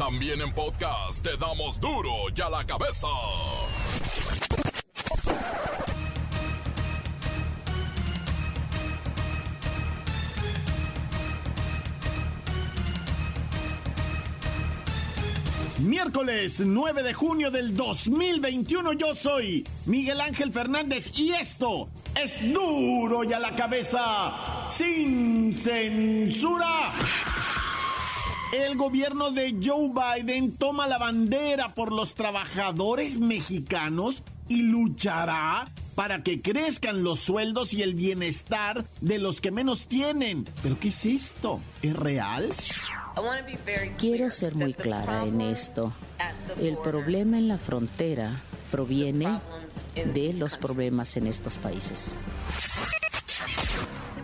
También 0.00 0.40
en 0.40 0.50
podcast 0.54 1.22
te 1.22 1.36
damos 1.36 1.78
duro 1.78 2.10
y 2.34 2.40
a 2.40 2.48
la 2.48 2.64
cabeza. 2.64 3.06
Miércoles 15.80 16.60
9 16.64 17.02
de 17.02 17.12
junio 17.12 17.50
del 17.50 17.76
2021 17.76 18.94
yo 18.94 19.14
soy 19.14 19.68
Miguel 19.84 20.22
Ángel 20.22 20.50
Fernández 20.50 21.12
y 21.14 21.32
esto 21.32 21.90
es 22.14 22.40
duro 22.54 23.22
y 23.24 23.34
a 23.34 23.38
la 23.38 23.54
cabeza 23.54 24.66
sin 24.70 25.54
censura. 25.54 26.94
El 28.52 28.76
gobierno 28.76 29.30
de 29.30 29.56
Joe 29.62 29.90
Biden 29.90 30.56
toma 30.56 30.88
la 30.88 30.98
bandera 30.98 31.72
por 31.72 31.92
los 31.92 32.16
trabajadores 32.16 33.20
mexicanos 33.20 34.24
y 34.48 34.62
luchará 34.62 35.68
para 35.94 36.24
que 36.24 36.42
crezcan 36.42 37.04
los 37.04 37.20
sueldos 37.20 37.72
y 37.74 37.82
el 37.82 37.94
bienestar 37.94 38.84
de 39.00 39.18
los 39.18 39.40
que 39.40 39.52
menos 39.52 39.86
tienen. 39.86 40.48
¿Pero 40.64 40.80
qué 40.80 40.88
es 40.88 41.04
esto? 41.04 41.60
¿Es 41.80 41.94
real? 41.94 42.48
Quiero 43.98 44.30
ser 44.30 44.56
muy 44.56 44.74
clara 44.74 45.24
en 45.26 45.40
esto. 45.42 45.92
El 46.58 46.76
problema 46.78 47.38
en 47.38 47.46
la 47.46 47.58
frontera 47.58 48.42
proviene 48.72 49.38
de 49.94 50.34
los 50.34 50.56
problemas 50.56 51.16
en 51.16 51.28
estos 51.28 51.56
países. 51.56 52.16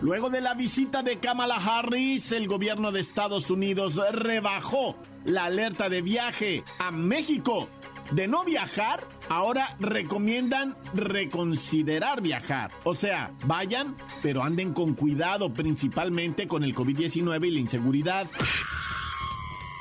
Luego 0.01 0.29
de 0.29 0.41
la 0.41 0.53
visita 0.53 1.01
de 1.01 1.17
Kamala 1.17 1.55
Harris, 1.55 2.31
el 2.31 2.47
gobierno 2.47 2.91
de 2.91 2.99
Estados 2.99 3.49
Unidos 3.49 3.99
rebajó 4.11 4.95
la 5.25 5.45
alerta 5.45 5.89
de 5.89 6.03
viaje 6.03 6.63
a 6.77 6.91
México. 6.91 7.67
De 8.11 8.27
no 8.27 8.45
viajar, 8.45 9.03
ahora 9.27 9.75
recomiendan 9.79 10.77
reconsiderar 10.93 12.21
viajar. 12.21 12.71
O 12.83 12.93
sea, 12.93 13.31
vayan, 13.45 13.97
pero 14.21 14.43
anden 14.43 14.71
con 14.71 14.93
cuidado, 14.93 15.53
principalmente 15.53 16.47
con 16.47 16.63
el 16.63 16.75
COVID-19 16.75 17.47
y 17.47 17.51
la 17.51 17.59
inseguridad 17.59 18.27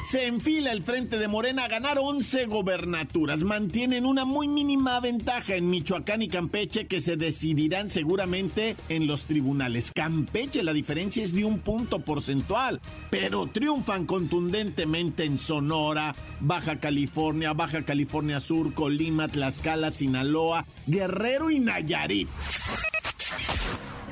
se 0.07 0.29
enfila 0.29 0.71
el 0.71 0.85
frente 0.85 1.19
de 1.19 1.27
Morena 1.27 1.65
a 1.65 1.69
ganar 1.69 1.99
11 1.99 2.47
gobernaturas. 2.47 3.43
Mantienen 3.43 4.07
una 4.07 4.25
muy 4.25 4.47
mínima 4.47 5.01
ventaja 5.01 5.57
en 5.57 5.69
Michoacán 5.69 6.23
y 6.23 6.29
Campeche 6.29 6.87
que 6.87 7.01
se 7.01 7.17
decidirán 7.17 7.91
seguramente 7.91 8.77
en 8.89 9.09
los 9.09 9.27
tribunales. 9.27 9.91
Campeche 9.93 10.63
la 10.63 10.73
diferencia 10.73 11.25
es 11.25 11.33
de 11.33 11.45
un 11.45 11.59
punto 11.59 11.99
porcentual, 11.99 12.81
pero 13.11 13.49
triunfan 13.49 14.07
contundentemente 14.07 15.25
en 15.25 15.39
Sonora, 15.39 16.15
Baja 16.39 16.79
California, 16.79 17.53
Baja 17.53 17.85
California 17.85 18.39
Sur, 18.39 18.75
Colima, 18.75 19.27
Tlaxcala, 19.27 19.91
Sinaloa, 19.91 20.67
Guerrero 20.87 21.51
y 21.51 21.59
Nayarit. 21.59 22.29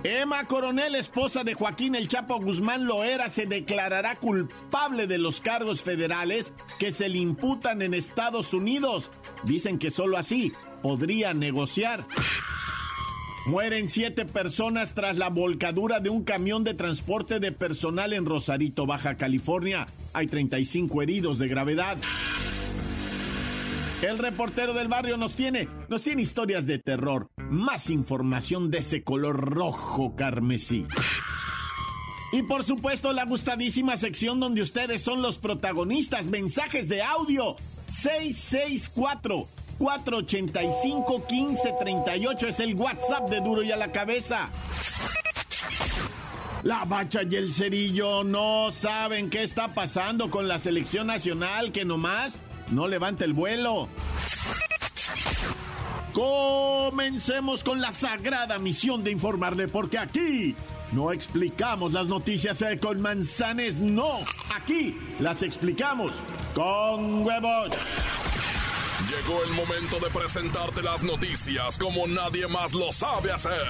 Emma 0.06 0.44
Coronel, 0.44 0.96
esposa 0.96 1.44
de 1.44 1.54
Joaquín 1.54 1.94
El 1.94 2.08
Chapo 2.08 2.38
Guzmán 2.38 2.84
Loera, 2.84 3.30
se 3.30 3.46
declarará 3.46 4.16
culpable 4.16 5.06
de 5.06 5.16
los 5.16 5.40
cargos 5.40 5.80
federales 5.80 6.52
que 6.78 6.92
se 6.92 7.08
le 7.08 7.16
imputan 7.16 7.80
en 7.80 7.94
Estados 7.94 8.52
Unidos. 8.52 9.10
Dicen 9.44 9.78
que 9.78 9.90
solo 9.90 10.18
así 10.18 10.52
podría 10.82 11.32
negociar. 11.32 12.06
Mueren 13.46 13.88
siete 13.88 14.26
personas 14.26 14.94
tras 14.94 15.16
la 15.16 15.30
volcadura 15.30 16.00
de 16.00 16.10
un 16.10 16.22
camión 16.22 16.64
de 16.64 16.74
transporte 16.74 17.40
de 17.40 17.52
personal 17.52 18.12
en 18.12 18.26
Rosarito, 18.26 18.84
Baja 18.84 19.16
California. 19.16 19.86
Hay 20.12 20.26
35 20.26 21.00
heridos 21.00 21.38
de 21.38 21.48
gravedad. 21.48 21.96
El 24.04 24.18
reportero 24.18 24.74
del 24.74 24.88
barrio 24.88 25.16
nos 25.16 25.34
tiene, 25.34 25.66
nos 25.88 26.02
tiene 26.02 26.20
historias 26.20 26.66
de 26.66 26.78
terror. 26.78 27.30
Más 27.38 27.88
información 27.88 28.70
de 28.70 28.78
ese 28.78 29.02
color 29.02 29.54
rojo 29.54 30.14
carmesí. 30.14 30.86
Y 32.30 32.42
por 32.42 32.64
supuesto 32.64 33.14
la 33.14 33.24
gustadísima 33.24 33.96
sección 33.96 34.40
donde 34.40 34.60
ustedes 34.60 35.00
son 35.00 35.22
los 35.22 35.38
protagonistas. 35.38 36.26
Mensajes 36.26 36.90
de 36.90 37.00
audio. 37.00 37.56
664 37.88 39.48
485 39.78 41.24
1538 41.30 42.48
es 42.48 42.60
el 42.60 42.74
WhatsApp 42.74 43.30
de 43.30 43.40
Duro 43.40 43.62
y 43.62 43.72
a 43.72 43.76
la 43.76 43.90
cabeza. 43.90 44.50
La 46.62 46.84
bacha 46.84 47.22
y 47.22 47.36
el 47.36 47.50
cerillo 47.50 48.22
no 48.22 48.70
saben 48.70 49.30
qué 49.30 49.42
está 49.42 49.72
pasando 49.74 50.28
con 50.28 50.46
la 50.46 50.58
selección 50.58 51.06
nacional 51.06 51.72
que 51.72 51.86
nomás 51.86 52.40
no 52.70 52.88
levante 52.88 53.24
el 53.24 53.32
vuelo. 53.32 53.88
Comencemos 56.12 57.64
con 57.64 57.80
la 57.80 57.90
sagrada 57.90 58.58
misión 58.58 59.02
de 59.02 59.10
informarle, 59.10 59.66
porque 59.66 59.98
aquí 59.98 60.54
no 60.92 61.12
explicamos 61.12 61.92
las 61.92 62.06
noticias 62.06 62.62
eh, 62.62 62.78
con 62.78 63.02
manzanes, 63.02 63.80
no. 63.80 64.20
Aquí 64.54 64.96
las 65.18 65.42
explicamos 65.42 66.12
con 66.54 67.24
huevos. 67.26 67.72
Llegó 69.10 69.42
el 69.42 69.50
momento 69.50 69.98
de 69.98 70.08
presentarte 70.10 70.82
las 70.82 71.02
noticias 71.02 71.78
como 71.78 72.06
nadie 72.06 72.46
más 72.46 72.72
lo 72.72 72.92
sabe 72.92 73.32
hacer. 73.32 73.60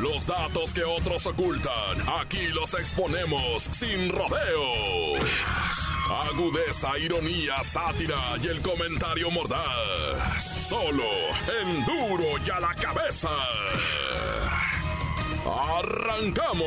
Los 0.00 0.26
datos 0.26 0.74
que 0.74 0.84
otros 0.84 1.26
ocultan, 1.26 2.06
aquí 2.20 2.48
los 2.48 2.74
exponemos 2.74 3.68
sin 3.72 4.10
rodeos. 4.10 5.95
Agudeza, 6.08 6.96
ironía, 6.98 7.62
sátira 7.64 8.36
y 8.40 8.46
el 8.46 8.62
comentario 8.62 9.30
mordaz. 9.30 10.68
Solo 10.68 11.02
en 11.60 11.84
duro 11.84 12.24
y 12.44 12.50
a 12.50 12.60
la 12.60 12.74
cabeza. 12.74 13.30
¡Arrancamos! 15.44 16.66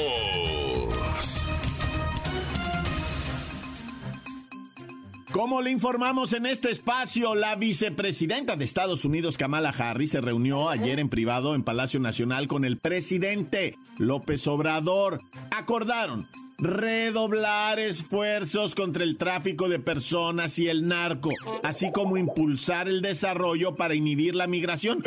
Como 5.31 5.61
le 5.61 5.71
informamos 5.71 6.33
en 6.33 6.45
este 6.45 6.71
espacio, 6.71 7.35
la 7.35 7.55
vicepresidenta 7.55 8.57
de 8.57 8.65
Estados 8.65 9.05
Unidos, 9.05 9.37
Kamala 9.37 9.69
Harris, 9.69 10.11
se 10.11 10.21
reunió 10.21 10.69
ayer 10.69 10.99
en 10.99 11.07
privado 11.07 11.55
en 11.55 11.63
Palacio 11.63 11.99
Nacional 11.99 12.47
con 12.47 12.65
el 12.65 12.77
presidente 12.77 13.77
López 13.97 14.45
Obrador. 14.47 15.21
Acordaron 15.51 16.27
redoblar 16.59 17.79
esfuerzos 17.79 18.75
contra 18.75 19.03
el 19.03 19.17
tráfico 19.17 19.69
de 19.69 19.79
personas 19.79 20.59
y 20.59 20.67
el 20.67 20.87
narco, 20.87 21.31
así 21.63 21.91
como 21.91 22.17
impulsar 22.17 22.87
el 22.87 23.01
desarrollo 23.01 23.75
para 23.75 23.95
inhibir 23.95 24.35
la 24.35 24.47
migración. 24.47 25.03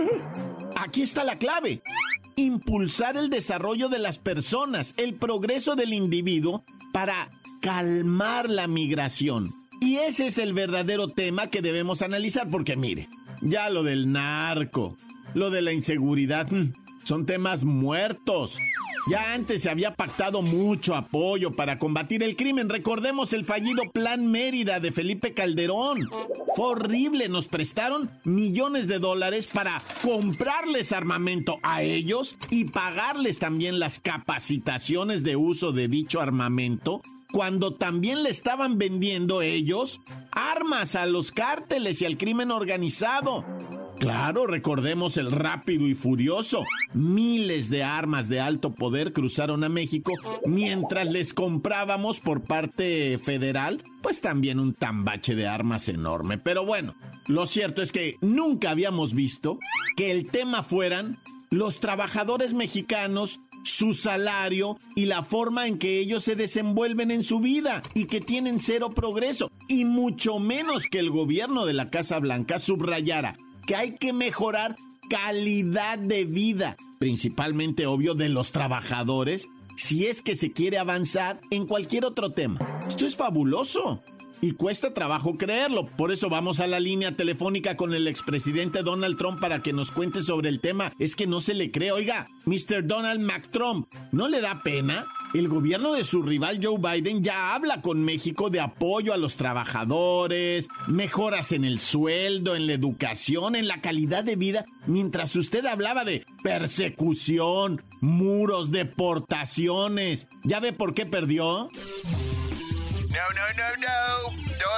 Aquí 0.76 1.02
está 1.02 1.24
la 1.24 1.38
clave. 1.38 1.82
Impulsar 2.36 3.16
el 3.16 3.28
desarrollo 3.28 3.88
de 3.88 3.98
las 3.98 4.18
personas, 4.18 4.94
el 4.96 5.14
progreso 5.14 5.76
del 5.76 5.92
individuo 5.92 6.64
para 6.92 7.30
calmar 7.60 8.48
la 8.48 8.66
migración. 8.66 9.54
Y 9.80 9.96
ese 9.96 10.28
es 10.28 10.38
el 10.38 10.52
verdadero 10.52 11.08
tema 11.08 11.48
que 11.48 11.60
debemos 11.60 12.02
analizar, 12.02 12.48
porque 12.48 12.76
mire, 12.76 13.08
ya 13.40 13.68
lo 13.68 13.82
del 13.82 14.12
narco, 14.12 14.96
lo 15.34 15.50
de 15.50 15.60
la 15.60 15.72
inseguridad, 15.72 16.50
mm, 16.50 16.72
son 17.04 17.26
temas 17.26 17.64
muertos. 17.64 18.58
Ya 19.10 19.34
antes 19.34 19.62
se 19.62 19.70
había 19.70 19.94
pactado 19.94 20.42
mucho 20.42 20.94
apoyo 20.94 21.56
para 21.56 21.78
combatir 21.78 22.22
el 22.22 22.36
crimen. 22.36 22.68
Recordemos 22.68 23.32
el 23.32 23.44
fallido 23.44 23.82
Plan 23.92 24.30
Mérida 24.30 24.78
de 24.78 24.92
Felipe 24.92 25.34
Calderón. 25.34 26.08
Fue 26.54 26.66
horrible, 26.66 27.28
nos 27.28 27.48
prestaron 27.48 28.10
millones 28.24 28.86
de 28.86 29.00
dólares 29.00 29.48
para 29.52 29.82
comprarles 30.02 30.92
armamento 30.92 31.58
a 31.64 31.82
ellos 31.82 32.36
y 32.50 32.66
pagarles 32.66 33.40
también 33.40 33.80
las 33.80 33.98
capacitaciones 33.98 35.24
de 35.24 35.34
uso 35.34 35.72
de 35.72 35.88
dicho 35.88 36.20
armamento 36.20 37.02
cuando 37.32 37.74
también 37.74 38.22
le 38.22 38.30
estaban 38.30 38.78
vendiendo 38.78 39.42
ellos 39.42 40.00
armas 40.30 40.94
a 40.94 41.06
los 41.06 41.32
cárteles 41.32 42.02
y 42.02 42.04
al 42.04 42.18
crimen 42.18 42.50
organizado. 42.50 43.44
Claro, 44.02 44.48
recordemos 44.48 45.16
el 45.16 45.30
rápido 45.30 45.86
y 45.86 45.94
furioso. 45.94 46.64
Miles 46.92 47.70
de 47.70 47.84
armas 47.84 48.28
de 48.28 48.40
alto 48.40 48.74
poder 48.74 49.12
cruzaron 49.12 49.62
a 49.62 49.68
México 49.68 50.14
mientras 50.44 51.08
les 51.08 51.32
comprábamos 51.32 52.18
por 52.18 52.42
parte 52.42 53.16
federal, 53.18 53.84
pues 54.02 54.20
también 54.20 54.58
un 54.58 54.74
tambache 54.74 55.36
de 55.36 55.46
armas 55.46 55.88
enorme. 55.88 56.36
Pero 56.36 56.66
bueno, 56.66 56.96
lo 57.28 57.46
cierto 57.46 57.80
es 57.80 57.92
que 57.92 58.16
nunca 58.20 58.70
habíamos 58.70 59.14
visto 59.14 59.60
que 59.96 60.10
el 60.10 60.26
tema 60.32 60.64
fueran 60.64 61.20
los 61.50 61.78
trabajadores 61.78 62.54
mexicanos 62.54 63.38
su 63.62 63.94
salario 63.94 64.80
y 64.96 65.04
la 65.04 65.22
forma 65.22 65.68
en 65.68 65.78
que 65.78 66.00
ellos 66.00 66.24
se 66.24 66.34
desenvuelven 66.34 67.12
en 67.12 67.22
su 67.22 67.38
vida 67.38 67.82
y 67.94 68.06
que 68.06 68.20
tienen 68.20 68.58
cero 68.58 68.90
progreso 68.90 69.52
y 69.68 69.84
mucho 69.84 70.40
menos 70.40 70.88
que 70.88 70.98
el 70.98 71.10
gobierno 71.10 71.66
de 71.66 71.74
la 71.74 71.88
Casa 71.88 72.18
Blanca 72.18 72.58
subrayara 72.58 73.36
que 73.66 73.76
hay 73.76 73.96
que 73.96 74.12
mejorar 74.12 74.76
calidad 75.08 75.98
de 75.98 76.24
vida, 76.24 76.76
principalmente 76.98 77.86
obvio 77.86 78.14
de 78.14 78.28
los 78.28 78.52
trabajadores, 78.52 79.48
si 79.76 80.06
es 80.06 80.22
que 80.22 80.36
se 80.36 80.52
quiere 80.52 80.78
avanzar 80.78 81.40
en 81.50 81.66
cualquier 81.66 82.04
otro 82.04 82.32
tema. 82.32 82.58
Esto 82.86 83.06
es 83.06 83.16
fabuloso. 83.16 84.02
Y 84.42 84.52
cuesta 84.52 84.92
trabajo 84.92 85.38
creerlo. 85.38 85.86
Por 85.86 86.12
eso 86.12 86.28
vamos 86.28 86.58
a 86.60 86.66
la 86.66 86.80
línea 86.80 87.16
telefónica 87.16 87.76
con 87.76 87.94
el 87.94 88.08
expresidente 88.08 88.82
Donald 88.82 89.16
Trump 89.16 89.40
para 89.40 89.60
que 89.62 89.72
nos 89.72 89.92
cuente 89.92 90.20
sobre 90.20 90.48
el 90.48 90.60
tema. 90.60 90.92
Es 90.98 91.16
que 91.16 91.28
no 91.28 91.40
se 91.40 91.54
le 91.54 91.70
cree. 91.70 91.92
Oiga, 91.92 92.28
Mr. 92.44 92.84
Donald 92.84 93.20
McTrump, 93.20 93.86
¿no 94.10 94.28
le 94.28 94.40
da 94.40 94.60
pena? 94.64 95.06
El 95.32 95.48
gobierno 95.48 95.94
de 95.94 96.04
su 96.04 96.22
rival 96.22 96.58
Joe 96.60 96.76
Biden 96.76 97.22
ya 97.22 97.54
habla 97.54 97.80
con 97.80 98.04
México 98.04 98.50
de 98.50 98.60
apoyo 98.60 99.14
a 99.14 99.16
los 99.16 99.36
trabajadores, 99.36 100.68
mejoras 100.88 101.52
en 101.52 101.64
el 101.64 101.78
sueldo, 101.78 102.56
en 102.56 102.66
la 102.66 102.72
educación, 102.74 103.54
en 103.54 103.68
la 103.68 103.80
calidad 103.80 104.24
de 104.24 104.36
vida, 104.36 104.66
mientras 104.86 105.36
usted 105.36 105.64
hablaba 105.64 106.04
de 106.04 106.26
persecución, 106.42 107.82
muros, 108.00 108.72
deportaciones. 108.72 110.26
¿Ya 110.42 110.58
ve 110.58 110.72
por 110.72 110.94
qué 110.94 111.06
perdió? 111.06 111.70
No, 113.12 113.18
no, 113.34 113.46
no, 113.56 113.76
no. 113.76 114.11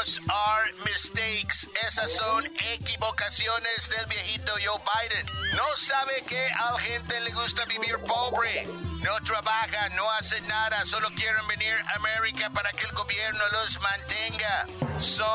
Are 0.04 0.70
mistakes. 0.84 1.66
Esas 1.86 2.12
son 2.12 2.44
equivocaciones 2.74 3.88
del 3.88 4.04
viejito 4.06 4.52
Joe 4.62 4.78
Biden. 4.84 5.26
No 5.56 5.64
sabe 5.76 6.22
que 6.28 6.46
a 6.60 6.72
la 6.72 6.78
gente 6.78 7.20
le 7.22 7.30
gusta 7.30 7.64
vivir 7.64 7.96
pobre. 8.06 8.66
No 9.02 9.18
trabaja, 9.24 9.88
no 9.96 10.10
hace 10.12 10.42
nada, 10.42 10.84
solo 10.84 11.08
quieren 11.16 11.46
venir 11.46 11.74
a 11.86 11.94
América 11.96 12.50
para 12.50 12.70
que 12.72 12.84
el 12.84 12.92
gobierno 12.92 13.40
los 13.52 13.80
mantenga. 13.80 14.66
Son 14.99 15.35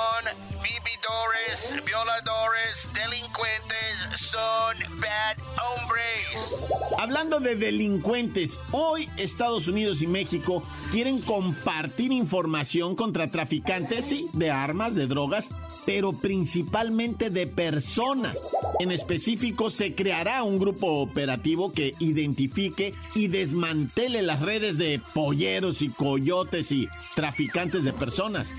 vividores, 0.64 1.84
violadores, 1.86 2.90
delincuentes, 2.94 4.20
son 4.20 5.00
bad 5.00 5.38
hombres. 5.78 6.90
Hablando 6.98 7.40
de 7.40 7.56
delincuentes, 7.56 8.60
hoy 8.72 9.10
Estados 9.18 9.68
Unidos 9.68 10.02
y 10.02 10.08
México 10.08 10.64
quieren 10.92 11.22
compartir 11.22 12.12
información 12.12 12.96
contra 12.96 13.30
traficantes, 13.30 14.14
de 14.34 14.52
armas, 14.52 14.96
de 14.96 15.08
drogas, 15.08 15.50
pero 15.86 16.14
principalmente 16.14 17.30
de 17.30 17.48
personas. 17.48 18.40
En 18.80 18.92
específico, 18.92 19.70
se 19.70 19.94
creará 19.94 20.44
un 20.44 20.58
grupo 20.58 21.02
operativo 21.02 21.72
que 21.72 21.96
identifique 22.00 22.94
y 23.14 23.28
desmantele 23.28 24.22
las 24.22 24.42
redes 24.42 24.78
de 24.78 25.02
polleros 25.14 25.82
y 25.82 25.90
coyotes 25.90 26.72
y 26.72 26.88
traficantes 27.16 27.84
de 27.84 27.94
personas. 27.94 28.54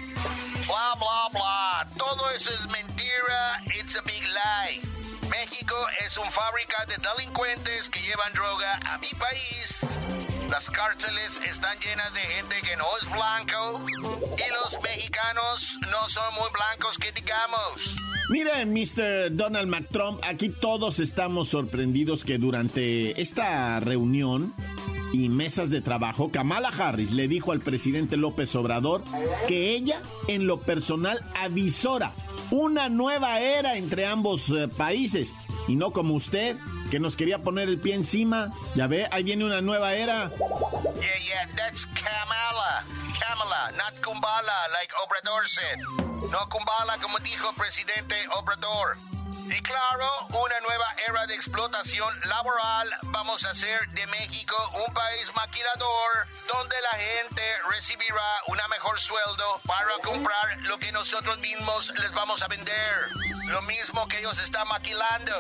Bla, 0.71 0.95
bla, 0.95 1.29
bla. 1.33 1.87
Todo 1.99 2.31
eso 2.31 2.51
es 2.53 2.65
mentira. 2.71 3.61
It's 3.77 3.97
a 3.97 4.03
big 4.03 4.23
lie. 4.23 4.81
México 5.29 5.75
es 6.07 6.17
un 6.17 6.31
fábrica 6.31 6.87
de 6.87 6.95
delincuentes 6.97 7.91
que 7.91 8.01
llevan 8.01 8.33
droga 8.33 8.79
a 8.87 8.99
mi 8.99 9.09
país. 9.19 9.85
Las 10.49 10.71
cárceles 10.71 11.41
están 11.45 11.77
llenas 11.81 12.15
de 12.15 12.21
gente 12.21 12.55
que 12.63 12.77
no 12.77 12.85
es 13.01 13.11
blanco 13.11 13.81
y 14.37 14.53
los 14.53 14.81
mexicanos 14.81 15.77
no 15.91 16.09
son 16.09 16.35
muy 16.35 16.49
blancos 16.53 16.99
que 16.99 17.11
digamos. 17.11 17.97
Mire, 18.29 18.65
Mr. 18.65 19.35
Donald 19.35 19.67
McTrump, 19.69 20.21
aquí 20.25 20.51
todos 20.51 21.01
estamos 21.01 21.49
sorprendidos 21.49 22.25
que 22.25 22.39
durante 22.39 23.21
esta 23.21 23.81
reunión 23.81 24.55
y 25.13 25.29
mesas 25.29 25.71
de 25.71 25.81
trabajo, 25.81 26.31
Kamala 26.31 26.69
Harris 26.69 27.13
le 27.13 27.29
dijo 27.29 27.53
al 27.53 27.61
presidente 27.61 28.17
López 28.17 28.55
Obrador 28.55 29.03
que 29.49 29.71
ella, 29.71 30.01
en 30.29 30.47
lo 30.47 30.61
personal, 30.61 31.25
avisora 31.35 32.13
una 32.51 32.89
nueva 32.89 33.41
era 33.41 33.77
entre 33.77 34.07
ambos 34.07 34.49
eh, 34.51 34.69
países 34.69 35.35
y 35.69 35.77
no 35.77 35.93
como 35.93 36.15
usted, 36.15 36.57
que 36.91 36.99
nos 36.99 37.15
quería 37.15 37.39
poner 37.39 37.69
el 37.69 37.79
pie 37.79 37.95
encima. 37.95 38.53
Ya 38.75 38.89
ve, 38.89 39.07
ahí 39.13 39.23
viene 39.23 39.45
una 39.45 39.61
nueva 39.61 39.95
era. 39.95 40.31
Yeah, 40.31 41.19
yeah, 41.25 41.47
that's 41.57 41.87
Kamala. 41.87 42.85
Kamala, 43.21 43.71
not 43.77 43.95
Kumbala, 44.03 44.67
like 44.73 44.93
Obrador 45.05 45.47
said. 45.47 45.79
No 46.33 46.49
Kumbala, 46.49 46.99
como 47.01 47.19
dijo 47.21 47.53
presidente 47.53 48.17
Obrador. 48.37 48.97
Y 49.47 49.63
claro, 49.63 50.10
de 51.31 51.37
explotación 51.37 52.13
laboral. 52.29 52.89
Vamos 53.13 53.47
a 53.47 53.51
hacer 53.51 53.89
de 53.91 54.05
México 54.09 54.57
un 54.87 54.93
país 54.93 55.31
maquilador 55.37 56.27
donde 56.53 56.75
la 56.83 56.99
gente 56.99 57.43
recibirá 57.73 58.31
una 58.49 58.67
mejor 58.67 58.99
sueldo 58.99 59.61
para 59.65 59.93
comprar 60.03 60.59
lo 60.65 60.77
que 60.79 60.91
nosotros 60.91 61.39
mismos 61.39 61.93
les 62.01 62.13
vamos 62.13 62.43
a 62.43 62.49
vender. 62.49 62.95
Lo 63.47 63.63
mismo 63.63 64.09
que 64.09 64.19
ellos 64.19 64.41
están 64.43 64.67
maquilando. 64.67 65.33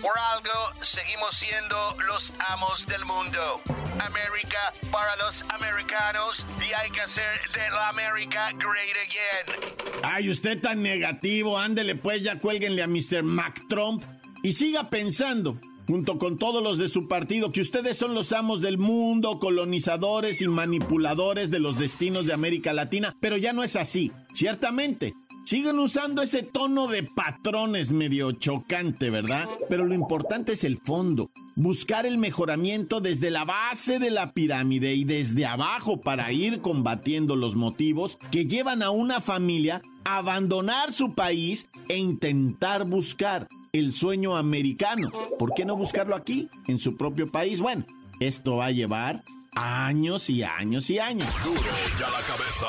Por 0.00 0.16
algo, 0.16 0.72
seguimos 0.82 1.34
siendo 1.34 1.96
los 2.06 2.32
amos 2.50 2.86
del 2.86 3.04
mundo. 3.04 3.60
América 3.98 4.72
para 4.92 5.16
los 5.16 5.42
americanos 5.48 6.46
y 6.60 6.72
hay 6.74 6.90
que 6.92 7.00
hacer 7.00 7.40
de 7.52 7.70
la 7.70 7.88
América 7.88 8.52
great 8.52 8.96
again. 9.02 10.00
Ay, 10.04 10.30
usted 10.30 10.60
tan 10.60 10.80
negativo, 10.80 11.58
ándele 11.58 11.96
pues, 11.96 12.22
ya 12.22 12.38
cuélguenle 12.38 12.84
a 12.84 12.86
Mr. 12.86 13.24
McTrump 13.24 14.04
y 14.42 14.52
siga 14.52 14.90
pensando, 14.90 15.58
junto 15.86 16.18
con 16.18 16.38
todos 16.38 16.62
los 16.62 16.78
de 16.78 16.88
su 16.88 17.08
partido, 17.08 17.50
que 17.50 17.60
ustedes 17.60 17.96
son 17.96 18.14
los 18.14 18.32
amos 18.32 18.60
del 18.60 18.78
mundo, 18.78 19.38
colonizadores 19.38 20.40
y 20.42 20.48
manipuladores 20.48 21.50
de 21.50 21.60
los 21.60 21.78
destinos 21.78 22.26
de 22.26 22.34
América 22.34 22.72
Latina, 22.72 23.16
pero 23.20 23.36
ya 23.36 23.52
no 23.52 23.64
es 23.64 23.74
así, 23.76 24.12
ciertamente. 24.34 25.14
Siguen 25.44 25.78
usando 25.78 26.20
ese 26.20 26.42
tono 26.42 26.88
de 26.88 27.04
patrones 27.04 27.90
medio 27.90 28.32
chocante, 28.32 29.08
¿verdad? 29.08 29.48
Pero 29.70 29.86
lo 29.86 29.94
importante 29.94 30.52
es 30.52 30.62
el 30.62 30.76
fondo. 30.76 31.30
Buscar 31.56 32.04
el 32.04 32.18
mejoramiento 32.18 33.00
desde 33.00 33.30
la 33.30 33.46
base 33.46 33.98
de 33.98 34.10
la 34.10 34.32
pirámide 34.32 34.94
y 34.94 35.04
desde 35.04 35.46
abajo 35.46 36.02
para 36.02 36.30
ir 36.32 36.60
combatiendo 36.60 37.34
los 37.34 37.56
motivos 37.56 38.18
que 38.30 38.44
llevan 38.44 38.82
a 38.82 38.90
una 38.90 39.22
familia 39.22 39.80
a 40.04 40.18
abandonar 40.18 40.92
su 40.92 41.14
país 41.14 41.70
e 41.88 41.96
intentar 41.96 42.84
buscar 42.84 43.48
el 43.78 43.92
sueño 43.92 44.36
americano. 44.36 45.10
¿Por 45.38 45.54
qué 45.54 45.64
no 45.64 45.76
buscarlo 45.76 46.14
aquí, 46.14 46.48
en 46.66 46.78
su 46.78 46.96
propio 46.96 47.30
país? 47.30 47.60
Bueno, 47.60 47.86
esto 48.20 48.56
va 48.56 48.66
a 48.66 48.70
llevar 48.70 49.24
años 49.54 50.30
y 50.30 50.42
años 50.42 50.90
y 50.90 50.98
años. 50.98 51.28
Duro 51.44 51.60
ya 51.98 52.10
la 52.10 52.20
cabeza. 52.20 52.66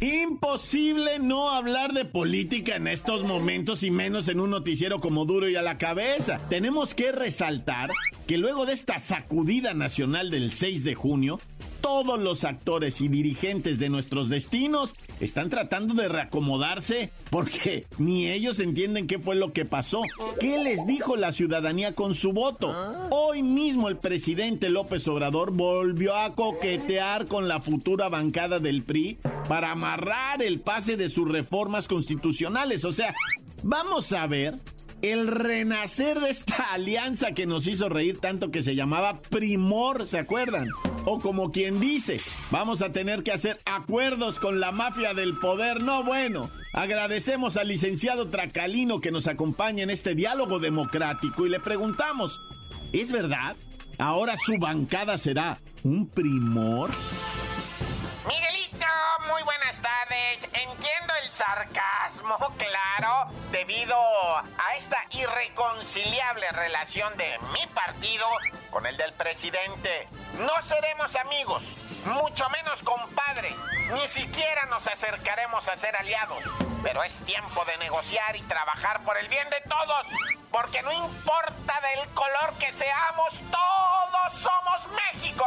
Imposible 0.00 1.18
no 1.18 1.50
hablar 1.50 1.92
de 1.92 2.04
política 2.04 2.76
en 2.76 2.88
estos 2.88 3.24
momentos 3.24 3.82
y 3.82 3.90
menos 3.90 4.28
en 4.28 4.40
un 4.40 4.50
noticiero 4.50 5.00
como 5.00 5.24
duro 5.24 5.48
y 5.48 5.56
a 5.56 5.62
la 5.62 5.78
cabeza. 5.78 6.40
Tenemos 6.50 6.94
que 6.94 7.12
resaltar 7.12 7.90
que 8.26 8.36
luego 8.36 8.66
de 8.66 8.74
esta 8.74 8.98
sacudida 8.98 9.72
nacional 9.72 10.30
del 10.30 10.52
6 10.52 10.84
de 10.84 10.94
junio, 10.94 11.40
todos 11.84 12.18
los 12.18 12.44
actores 12.44 13.02
y 13.02 13.08
dirigentes 13.08 13.78
de 13.78 13.90
nuestros 13.90 14.30
destinos 14.30 14.94
están 15.20 15.50
tratando 15.50 15.92
de 15.92 16.08
reacomodarse 16.08 17.12
porque 17.28 17.86
ni 17.98 18.30
ellos 18.30 18.58
entienden 18.58 19.06
qué 19.06 19.18
fue 19.18 19.34
lo 19.34 19.52
que 19.52 19.66
pasó. 19.66 20.00
¿Qué 20.40 20.56
les 20.56 20.86
dijo 20.86 21.14
la 21.16 21.30
ciudadanía 21.30 21.94
con 21.94 22.14
su 22.14 22.32
voto? 22.32 22.74
Hoy 23.10 23.42
mismo 23.42 23.90
el 23.90 23.98
presidente 23.98 24.70
López 24.70 25.06
Obrador 25.08 25.52
volvió 25.52 26.16
a 26.16 26.34
coquetear 26.34 27.26
con 27.26 27.48
la 27.48 27.60
futura 27.60 28.08
bancada 28.08 28.60
del 28.60 28.82
PRI 28.82 29.18
para 29.46 29.72
amarrar 29.72 30.42
el 30.42 30.60
pase 30.60 30.96
de 30.96 31.10
sus 31.10 31.30
reformas 31.30 31.86
constitucionales. 31.86 32.86
O 32.86 32.92
sea, 32.92 33.14
vamos 33.62 34.10
a 34.14 34.26
ver 34.26 34.58
el 35.04 35.26
renacer 35.26 36.18
de 36.18 36.30
esta 36.30 36.56
alianza 36.72 37.32
que 37.32 37.44
nos 37.44 37.66
hizo 37.66 37.90
reír 37.90 38.20
tanto 38.20 38.50
que 38.50 38.62
se 38.62 38.74
llamaba 38.74 39.20
Primor, 39.20 40.06
¿se 40.06 40.18
acuerdan? 40.18 40.68
O 41.04 41.20
como 41.20 41.52
quien 41.52 41.78
dice, 41.78 42.18
vamos 42.50 42.80
a 42.80 42.90
tener 42.90 43.22
que 43.22 43.32
hacer 43.32 43.58
acuerdos 43.66 44.40
con 44.40 44.60
la 44.60 44.72
mafia 44.72 45.12
del 45.12 45.36
poder. 45.38 45.82
No, 45.82 46.04
bueno, 46.04 46.50
agradecemos 46.72 47.58
al 47.58 47.68
licenciado 47.68 48.28
Tracalino 48.28 49.00
que 49.00 49.10
nos 49.10 49.26
acompaña 49.26 49.82
en 49.82 49.90
este 49.90 50.14
diálogo 50.14 50.58
democrático 50.58 51.44
y 51.44 51.50
le 51.50 51.60
preguntamos, 51.60 52.40
¿es 52.94 53.12
verdad? 53.12 53.56
¿Ahora 53.98 54.36
su 54.38 54.56
bancada 54.58 55.18
será 55.18 55.60
un 55.82 56.08
primor? 56.08 56.90
Entiendo 60.52 61.12
el 61.22 61.30
sarcasmo, 61.30 62.38
claro, 62.58 63.30
debido 63.50 63.96
a 63.96 64.76
esta 64.76 64.96
irreconciliable 65.10 66.50
relación 66.52 67.16
de 67.16 67.38
mi 67.52 67.66
partido 67.68 68.26
con 68.70 68.86
el 68.86 68.96
del 68.96 69.12
presidente. 69.12 70.08
No 70.38 70.62
seremos 70.62 71.14
amigos, 71.16 71.62
mucho 72.06 72.48
menos 72.50 72.82
compadres, 72.82 73.56
ni 73.92 74.06
siquiera 74.06 74.66
nos 74.66 74.86
acercaremos 74.86 75.68
a 75.68 75.76
ser 75.76 75.94
aliados. 75.96 76.42
Pero 76.82 77.02
es 77.02 77.14
tiempo 77.24 77.64
de 77.64 77.76
negociar 77.78 78.36
y 78.36 78.42
trabajar 78.42 79.02
por 79.02 79.18
el 79.18 79.28
bien 79.28 79.48
de 79.50 79.60
todos, 79.68 80.06
porque 80.54 80.80
no 80.82 80.92
importa 80.92 81.74
del 81.82 82.08
color 82.14 82.54
que 82.60 82.70
seamos, 82.70 83.28
todos 83.50 84.40
somos 84.40 84.88
México. 85.12 85.44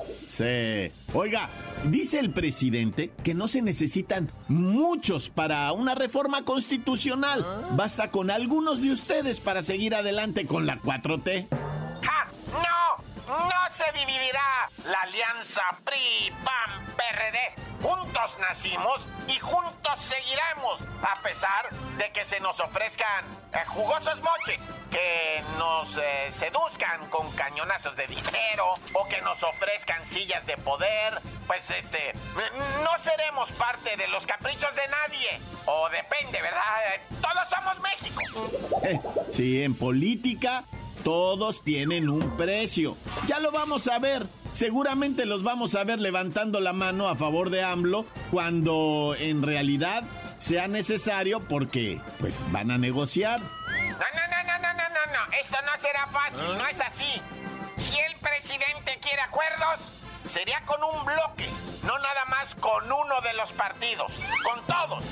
Sí. 0.26 0.92
Oiga, 1.12 1.50
dice 1.84 2.20
el 2.20 2.32
presidente 2.32 3.10
que 3.24 3.34
no 3.34 3.48
se 3.48 3.60
necesitan 3.62 4.30
muchos 4.48 5.28
para 5.28 5.70
una 5.72 5.94
reforma 5.96 6.44
constitucional. 6.44 7.44
Basta 7.72 8.10
con 8.10 8.30
algunos 8.30 8.80
de 8.80 8.92
ustedes 8.92 9.40
para 9.40 9.62
seguir 9.62 9.94
adelante 9.94 10.46
con 10.46 10.66
la 10.66 10.80
4T. 10.80 11.48
¡Ja! 11.50 12.28
¡No! 12.52 12.79
¡No 13.30 13.70
se 13.70 13.84
dividirá 13.92 14.68
la 14.86 15.02
alianza 15.02 15.62
PRI-PAN-PRD! 15.84 17.38
Juntos 17.80 18.36
nacimos 18.40 19.06
y 19.28 19.38
juntos 19.38 20.00
seguiremos, 20.00 20.82
a 21.00 21.14
pesar 21.22 21.70
de 21.96 22.10
que 22.10 22.24
se 22.24 22.40
nos 22.40 22.58
ofrezcan 22.58 23.24
eh, 23.52 23.58
jugosos 23.68 24.20
moches, 24.20 24.66
que 24.90 25.44
nos 25.58 25.96
eh, 25.96 26.32
seduzcan 26.32 27.08
con 27.08 27.30
cañonazos 27.36 27.94
de 27.94 28.08
dinero 28.08 28.74
o 28.94 29.08
que 29.08 29.20
nos 29.20 29.40
ofrezcan 29.44 30.04
sillas 30.04 30.44
de 30.44 30.56
poder, 30.56 31.22
pues 31.46 31.70
este, 31.70 32.12
no 32.82 32.98
seremos 32.98 33.52
parte 33.52 33.96
de 33.96 34.08
los 34.08 34.26
caprichos 34.26 34.74
de 34.74 34.88
nadie. 34.88 35.40
O 35.66 35.88
depende, 35.88 36.42
¿verdad? 36.42 37.00
Todos 37.22 37.48
somos 37.48 37.78
México. 37.80 38.20
Eh, 38.82 39.00
sí, 39.30 39.62
en 39.62 39.76
política 39.76 40.64
todos 41.04 41.62
tienen 41.62 42.08
un 42.08 42.36
precio. 42.36 42.96
Ya 43.26 43.40
lo 43.40 43.52
vamos 43.52 43.88
a 43.88 43.98
ver. 43.98 44.26
Seguramente 44.52 45.26
los 45.26 45.42
vamos 45.42 45.74
a 45.74 45.84
ver 45.84 46.00
levantando 46.00 46.60
la 46.60 46.72
mano 46.72 47.08
a 47.08 47.16
favor 47.16 47.50
de 47.50 47.62
AMLO 47.62 48.04
cuando 48.30 49.14
en 49.18 49.42
realidad 49.42 50.02
sea 50.38 50.66
necesario 50.66 51.40
porque 51.40 52.00
pues 52.18 52.44
van 52.50 52.70
a 52.70 52.78
negociar. 52.78 53.40
No, 53.40 53.46
no, 53.46 54.26
no, 54.30 54.42
no, 54.44 54.58
no, 54.58 54.72
no, 54.72 55.06
no, 55.12 55.32
esto 55.40 55.56
no 55.64 55.80
será 55.80 56.06
fácil, 56.08 56.58
no 56.58 56.66
es 56.66 56.80
así. 56.80 57.22
Si 57.76 57.98
el 57.98 58.16
presidente 58.16 58.98
quiere 59.00 59.22
acuerdos, 59.22 59.80
sería 60.26 60.64
con 60.66 60.82
un 60.82 61.04
bloque, 61.04 61.48
no 61.84 61.98
nada 61.98 62.24
más 62.28 62.54
con 62.56 62.84
uno 62.84 63.20
de 63.20 63.34
los 63.34 63.52
partidos, 63.52 64.12
con 64.42 64.60
todos. 64.66 65.04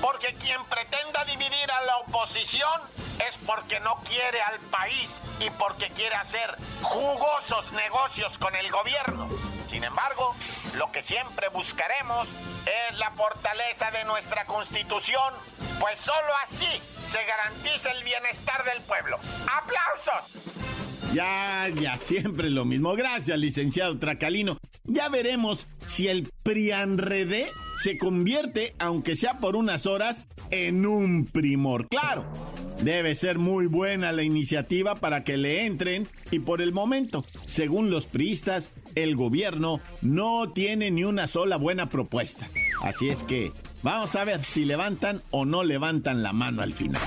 Porque 0.00 0.34
quien 0.34 0.64
pretenda 0.66 1.24
dividir 1.24 1.70
a 1.72 1.82
la 1.82 1.96
oposición 1.98 2.80
es 3.26 3.36
porque 3.46 3.80
no 3.80 3.96
quiere 4.04 4.40
al 4.40 4.60
país 4.60 5.20
y 5.40 5.50
porque 5.50 5.90
quiere 5.90 6.14
hacer 6.14 6.56
jugosos 6.82 7.72
negocios 7.72 8.38
con 8.38 8.54
el 8.54 8.70
gobierno. 8.70 9.28
Sin 9.68 9.84
embargo, 9.84 10.34
lo 10.74 10.90
que 10.92 11.02
siempre 11.02 11.48
buscaremos 11.48 12.28
es 12.64 12.98
la 12.98 13.10
fortaleza 13.12 13.90
de 13.90 14.04
nuestra 14.04 14.44
constitución, 14.46 15.34
pues 15.80 15.98
solo 15.98 16.32
así 16.44 16.82
se 17.06 17.24
garantiza 17.24 17.90
el 17.90 18.04
bienestar 18.04 18.64
del 18.64 18.82
pueblo. 18.82 19.18
¡Aplausos! 19.50 20.77
Ya, 21.14 21.68
ya, 21.68 21.96
siempre 21.96 22.50
lo 22.50 22.64
mismo. 22.64 22.94
Gracias, 22.94 23.38
licenciado 23.38 23.98
Tracalino. 23.98 24.58
Ya 24.84 25.08
veremos 25.08 25.66
si 25.86 26.08
el 26.08 26.30
Prianredé 26.42 27.46
se 27.82 27.96
convierte, 27.96 28.74
aunque 28.78 29.16
sea 29.16 29.38
por 29.38 29.56
unas 29.56 29.86
horas, 29.86 30.26
en 30.50 30.84
un 30.84 31.24
primor. 31.24 31.88
Claro, 31.88 32.24
debe 32.82 33.14
ser 33.14 33.38
muy 33.38 33.66
buena 33.66 34.12
la 34.12 34.22
iniciativa 34.22 34.96
para 34.96 35.24
que 35.24 35.36
le 35.36 35.64
entren 35.64 36.08
y 36.30 36.40
por 36.40 36.60
el 36.60 36.72
momento, 36.72 37.24
según 37.46 37.90
los 37.90 38.06
priistas, 38.06 38.70
el 38.94 39.16
gobierno 39.16 39.80
no 40.02 40.52
tiene 40.52 40.90
ni 40.90 41.04
una 41.04 41.26
sola 41.26 41.56
buena 41.56 41.88
propuesta. 41.88 42.48
Así 42.82 43.08
es 43.08 43.22
que 43.22 43.52
vamos 43.82 44.14
a 44.16 44.24
ver 44.24 44.44
si 44.44 44.64
levantan 44.64 45.22
o 45.30 45.44
no 45.44 45.62
levantan 45.62 46.22
la 46.22 46.32
mano 46.32 46.62
al 46.62 46.72
final. 46.72 47.02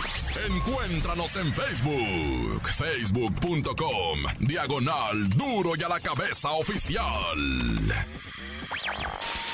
Encuéntranos 0.48 1.36
en 1.36 1.54
Facebook, 1.54 2.70
facebook.com, 2.70 4.20
diagonal 4.40 5.30
duro 5.30 5.74
y 5.78 5.84
a 5.84 5.90
la 5.90 6.00
cabeza 6.00 6.52
oficial. 6.52 7.38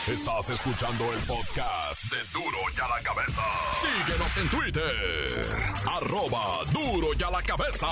Estás 0.08 0.50
escuchando 0.52 1.04
el 1.14 1.20
podcast 1.20 2.04
de 2.06 2.18
Duro 2.32 2.58
y 2.74 2.80
a 2.80 2.88
la 2.88 3.04
Cabeza. 3.04 3.42
Síguenos 3.82 4.38
en 4.38 4.50
Twitter. 4.50 5.74
Arroba 5.86 6.64
Duro 6.72 7.10
y 7.20 7.24
a 7.24 7.30
la 7.30 7.42
Cabeza. 7.42 7.88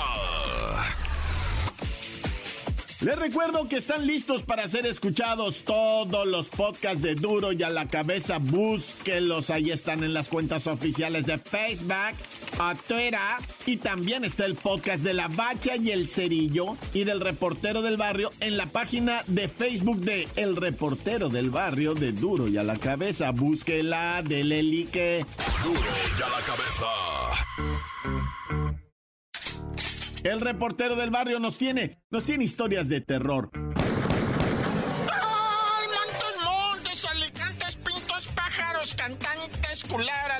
Les 3.00 3.18
recuerdo 3.18 3.68
que 3.68 3.76
están 3.76 4.06
listos 4.06 4.42
para 4.42 4.66
ser 4.68 4.86
escuchados 4.86 5.64
todos 5.64 6.26
los 6.26 6.48
podcasts 6.48 7.02
de 7.02 7.14
Duro 7.14 7.52
y 7.52 7.62
a 7.62 7.68
la 7.68 7.86
cabeza. 7.86 8.38
Búsquenlos, 8.38 9.50
ahí 9.50 9.70
están 9.70 10.02
en 10.02 10.14
las 10.14 10.28
cuentas 10.28 10.66
oficiales 10.66 11.26
de 11.26 11.36
Facebook, 11.36 12.14
a 12.58 12.74
y 13.66 13.76
también 13.76 14.24
está 14.24 14.46
el 14.46 14.54
podcast 14.54 15.02
de 15.02 15.12
La 15.12 15.28
Bacha 15.28 15.76
y 15.76 15.90
el 15.90 16.08
Cerillo 16.08 16.76
y 16.94 17.04
del 17.04 17.20
Reportero 17.20 17.82
del 17.82 17.98
Barrio 17.98 18.30
en 18.40 18.56
la 18.56 18.66
página 18.66 19.22
de 19.26 19.48
Facebook 19.48 20.00
de 20.00 20.26
El 20.36 20.56
Reportero 20.56 21.28
del 21.28 21.50
Barrio 21.50 21.92
de 21.94 22.12
Duro 22.12 22.48
y 22.48 22.56
a 22.56 22.62
la 22.62 22.78
cabeza. 22.78 23.30
Búsquela, 23.30 24.22
dele 24.22 24.62
like. 24.62 25.24
Duro 25.62 25.80
y 26.18 26.22
a 26.22 26.28
la 26.28 26.40
Cabeza. 26.46 26.86
El 30.26 30.40
reportero 30.40 30.96
del 30.96 31.10
barrio 31.10 31.38
nos 31.38 31.56
tiene, 31.56 32.02
nos 32.10 32.24
tiene 32.24 32.42
historias 32.42 32.88
de 32.88 33.00
terror. 33.00 33.48
¡Ay, 33.54 33.62
montes, 35.86 36.34
montes, 36.44 37.04
alicantes, 37.04 37.76
pintos, 37.76 38.26
pájaros, 38.34 38.96
cantantes, 38.96 39.84
culebras, 39.84 40.35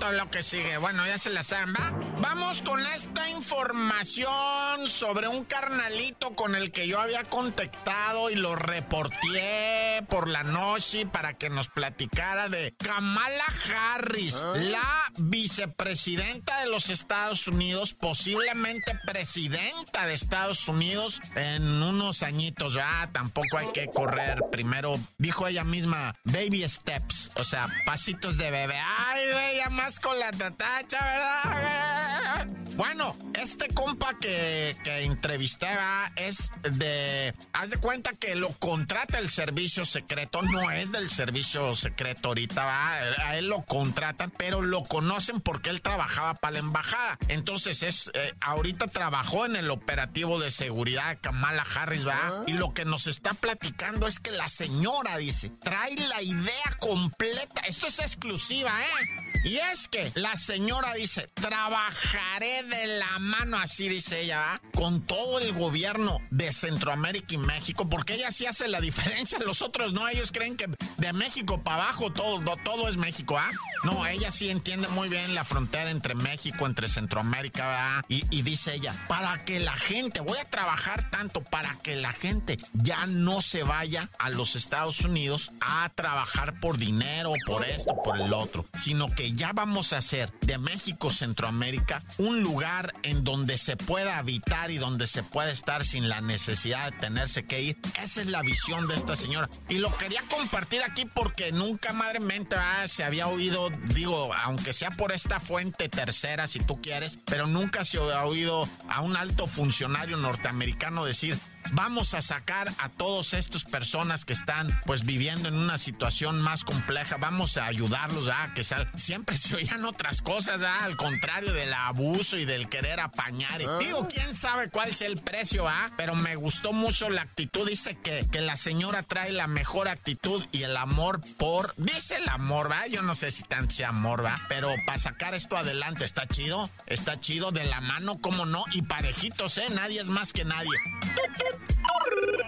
todo 0.00 0.12
lo 0.12 0.30
que 0.30 0.42
sigue. 0.42 0.78
Bueno, 0.78 1.06
ya 1.06 1.18
se 1.18 1.30
la 1.30 1.42
saben, 1.42 1.74
¿va? 1.74 1.92
Vamos 2.20 2.62
con 2.62 2.80
esta 2.86 3.28
información 3.28 4.86
sobre 4.86 5.28
un 5.28 5.44
carnalito 5.44 6.34
con 6.34 6.54
el 6.54 6.72
que 6.72 6.88
yo 6.88 6.98
había 6.98 7.24
contactado 7.24 8.30
y 8.30 8.34
lo 8.34 8.56
reporté 8.56 10.02
por 10.08 10.28
la 10.28 10.42
noche 10.42 11.06
para 11.06 11.34
que 11.34 11.50
nos 11.50 11.68
platicara 11.68 12.48
de 12.48 12.74
Kamala 12.78 13.44
Harris, 13.68 14.42
la 14.54 15.12
vicepresidenta 15.18 16.60
de 16.60 16.70
los 16.70 16.88
Estados 16.88 17.46
Unidos, 17.46 17.92
posiblemente 17.94 18.98
presidenta 19.06 20.06
de 20.06 20.14
Estados 20.14 20.66
Unidos 20.66 21.20
en 21.36 21.82
unos 21.82 22.22
añitos. 22.22 22.74
Ya 22.74 23.10
tampoco 23.12 23.58
hay 23.58 23.68
que 23.72 23.88
correr. 23.88 24.38
Primero, 24.50 24.98
dijo 25.18 25.46
ella 25.46 25.64
misma, 25.64 26.16
baby 26.24 26.66
steps, 26.66 27.32
o 27.34 27.44
sea, 27.44 27.66
pasitos 27.84 28.38
de 28.38 28.50
bebé. 28.50 28.80
Ay, 28.80 29.26
bella 29.26 29.68
más 29.68 29.89
con 29.98 30.18
la 30.18 30.30
tatacha, 30.30 31.04
¿verdad? 31.04 32.46
Bueno, 32.76 33.16
este 33.34 33.68
compa 33.68 34.14
que, 34.18 34.76
que 34.84 35.02
entrevisté 35.02 35.66
¿va? 35.66 36.10
es 36.16 36.50
de. 36.62 37.34
Haz 37.52 37.70
de 37.70 37.76
cuenta 37.78 38.12
que 38.14 38.34
lo 38.36 38.50
contrata 38.58 39.18
el 39.18 39.28
servicio 39.28 39.84
secreto, 39.84 40.40
no 40.42 40.70
es 40.70 40.92
del 40.92 41.10
servicio 41.10 41.74
secreto 41.74 42.28
ahorita, 42.28 42.64
¿va? 42.64 42.92
a 42.94 43.36
él 43.36 43.48
lo 43.48 43.64
contratan, 43.66 44.30
pero 44.30 44.62
lo 44.62 44.84
conocen 44.84 45.40
porque 45.40 45.70
él 45.70 45.82
trabajaba 45.82 46.34
para 46.34 46.52
la 46.52 46.58
embajada. 46.60 47.18
Entonces 47.28 47.82
es. 47.82 48.10
eh, 48.14 48.34
ahorita 48.40 48.86
trabajó 48.86 49.44
en 49.44 49.56
el 49.56 49.70
operativo 49.70 50.38
de 50.40 50.50
seguridad 50.50 51.10
de 51.10 51.18
Kamala 51.18 51.66
Harris, 51.74 52.06
¿va? 52.06 52.44
Y 52.46 52.52
lo 52.54 52.72
que 52.72 52.84
nos 52.84 53.06
está 53.08 53.34
platicando 53.34 54.06
es 54.06 54.20
que 54.20 54.30
la 54.30 54.48
señora 54.48 55.16
dice: 55.18 55.50
trae 55.62 55.96
la 55.96 56.22
idea 56.22 56.76
completa. 56.78 57.62
Esto 57.66 57.88
es 57.88 57.98
exclusiva, 57.98 58.70
¿eh? 58.82 59.19
Y 59.44 59.56
es 59.56 59.88
que 59.88 60.12
la 60.14 60.36
señora 60.36 60.94
dice: 60.94 61.30
trabajaré 61.34 62.62
de 62.64 62.98
la 62.98 63.18
mano, 63.18 63.58
así 63.58 63.88
dice 63.88 64.20
ella, 64.20 64.38
¿va? 64.38 64.60
con 64.74 65.00
todo 65.00 65.38
el 65.38 65.52
gobierno 65.52 66.18
de 66.30 66.52
Centroamérica 66.52 67.34
y 67.34 67.38
México, 67.38 67.88
porque 67.88 68.14
ella 68.14 68.30
sí 68.30 68.46
hace 68.46 68.68
la 68.68 68.80
diferencia, 68.80 69.38
los 69.44 69.62
otros 69.62 69.92
no, 69.92 70.08
ellos 70.08 70.32
creen 70.32 70.56
que 70.56 70.68
de 70.98 71.12
México 71.12 71.62
para 71.62 71.84
abajo 71.84 72.12
todo, 72.12 72.40
todo 72.64 72.88
es 72.88 72.96
México, 72.96 73.38
¿ah? 73.38 73.50
No, 73.84 74.06
ella 74.06 74.30
sí 74.30 74.50
entiende 74.50 74.88
muy 74.88 75.08
bien 75.08 75.34
la 75.34 75.44
frontera 75.44 75.90
entre 75.90 76.14
México, 76.14 76.66
entre 76.66 76.88
Centroamérica, 76.88 77.66
¿verdad? 77.66 78.04
Y 78.08 78.42
dice 78.42 78.74
ella, 78.74 78.94
para 79.08 79.42
que 79.44 79.58
la 79.58 79.74
gente, 79.74 80.20
voy 80.20 80.38
a 80.38 80.44
trabajar 80.44 81.10
tanto 81.10 81.42
para 81.42 81.76
que 81.82 81.96
la 81.96 82.12
gente 82.12 82.58
ya 82.74 83.06
no 83.06 83.40
se 83.40 83.62
vaya 83.62 84.10
a 84.18 84.28
los 84.30 84.56
Estados 84.56 85.00
Unidos 85.00 85.52
a 85.60 85.88
trabajar 85.94 86.60
por 86.60 86.76
dinero, 86.76 87.32
por 87.46 87.64
esto, 87.64 87.94
por 88.04 88.20
el 88.20 88.32
otro, 88.34 88.66
sino 88.74 89.08
que 89.10 89.29
ya 89.34 89.52
vamos 89.52 89.92
a 89.92 89.98
hacer 89.98 90.32
de 90.40 90.58
México, 90.58 91.10
Centroamérica, 91.10 92.02
un 92.18 92.42
lugar 92.42 92.92
en 93.02 93.24
donde 93.24 93.58
se 93.58 93.76
pueda 93.76 94.18
habitar 94.18 94.70
y 94.70 94.78
donde 94.78 95.06
se 95.06 95.22
pueda 95.22 95.50
estar 95.50 95.84
sin 95.84 96.08
la 96.08 96.20
necesidad 96.20 96.90
de 96.90 96.98
tenerse 96.98 97.44
que 97.44 97.62
ir. 97.62 97.78
Esa 98.02 98.20
es 98.20 98.26
la 98.26 98.42
visión 98.42 98.86
de 98.86 98.94
esta 98.94 99.16
señora. 99.16 99.48
Y 99.68 99.78
lo 99.78 99.96
quería 99.96 100.22
compartir 100.30 100.82
aquí 100.82 101.04
porque 101.04 101.52
nunca, 101.52 101.92
madre 101.92 102.20
mente, 102.20 102.56
¿verdad? 102.56 102.86
se 102.86 103.04
había 103.04 103.26
oído, 103.26 103.70
digo, 103.94 104.34
aunque 104.34 104.72
sea 104.72 104.90
por 104.90 105.12
esta 105.12 105.40
fuente 105.40 105.88
tercera, 105.88 106.46
si 106.46 106.60
tú 106.60 106.80
quieres, 106.80 107.18
pero 107.24 107.46
nunca 107.46 107.84
se 107.84 107.98
ha 107.98 108.24
oído 108.24 108.68
a 108.88 109.00
un 109.00 109.16
alto 109.16 109.46
funcionario 109.46 110.16
norteamericano 110.16 111.04
decir, 111.04 111.38
vamos 111.72 112.14
a 112.14 112.22
sacar 112.22 112.68
a 112.78 112.88
todas 112.88 113.34
estas 113.34 113.64
personas 113.64 114.24
que 114.24 114.32
están 114.32 114.68
pues 114.86 115.04
viviendo 115.04 115.48
en 115.48 115.54
una 115.54 115.78
situación 115.78 116.40
más 116.40 116.64
compleja, 116.64 117.16
vamos 117.16 117.56
a 117.56 117.66
ayudarlos 117.66 118.28
a 118.28 118.52
que 118.54 118.64
sal 118.64 118.90
siempre 118.96 119.36
se 119.36 119.54
oían 119.54 119.84
otras 119.84 120.22
cosas, 120.22 120.62
¿ah? 120.62 120.84
al 120.84 120.96
contrario 120.96 121.52
del 121.52 121.72
abuso 121.72 122.36
y 122.36 122.44
del 122.44 122.68
querer 122.68 123.00
apañar. 123.00 123.60
Y 123.60 123.84
digo, 123.84 124.06
quién 124.08 124.34
sabe 124.34 124.68
cuál 124.70 124.90
es 124.90 125.02
el 125.02 125.20
precio, 125.20 125.68
¿ah? 125.68 125.90
pero 125.96 126.14
me 126.14 126.36
gustó 126.36 126.72
mucho 126.72 127.08
la 127.10 127.22
actitud, 127.22 127.68
dice 127.68 127.96
que, 127.96 128.26
que 128.30 128.40
la 128.40 128.56
señora 128.56 129.02
trae 129.02 129.32
la 129.32 129.46
mejor 129.46 129.88
actitud 129.88 130.44
y 130.52 130.62
el 130.62 130.76
amor 130.76 131.20
por, 131.36 131.74
dice 131.76 132.16
el 132.16 132.28
amor, 132.28 132.70
¿va? 132.70 132.86
Yo 132.86 133.02
no 133.02 133.14
sé 133.14 133.30
si 133.30 133.42
tanto 133.44 133.74
sea 133.74 133.90
amor, 133.90 134.24
¿va? 134.24 134.40
Pero 134.48 134.74
para 134.86 134.98
sacar 134.98 135.34
esto 135.34 135.56
adelante 135.56 136.04
está 136.04 136.26
chido, 136.26 136.70
está 136.86 137.20
chido 137.20 137.52
de 137.52 137.64
la 137.64 137.80
mano, 137.80 138.18
cómo 138.20 138.46
no, 138.46 138.64
y 138.72 138.82
parejitos, 138.82 139.58
¿eh? 139.58 139.66
Nadie 139.74 140.00
es 140.00 140.08
más 140.08 140.32
que 140.32 140.44
nadie. 140.44 140.70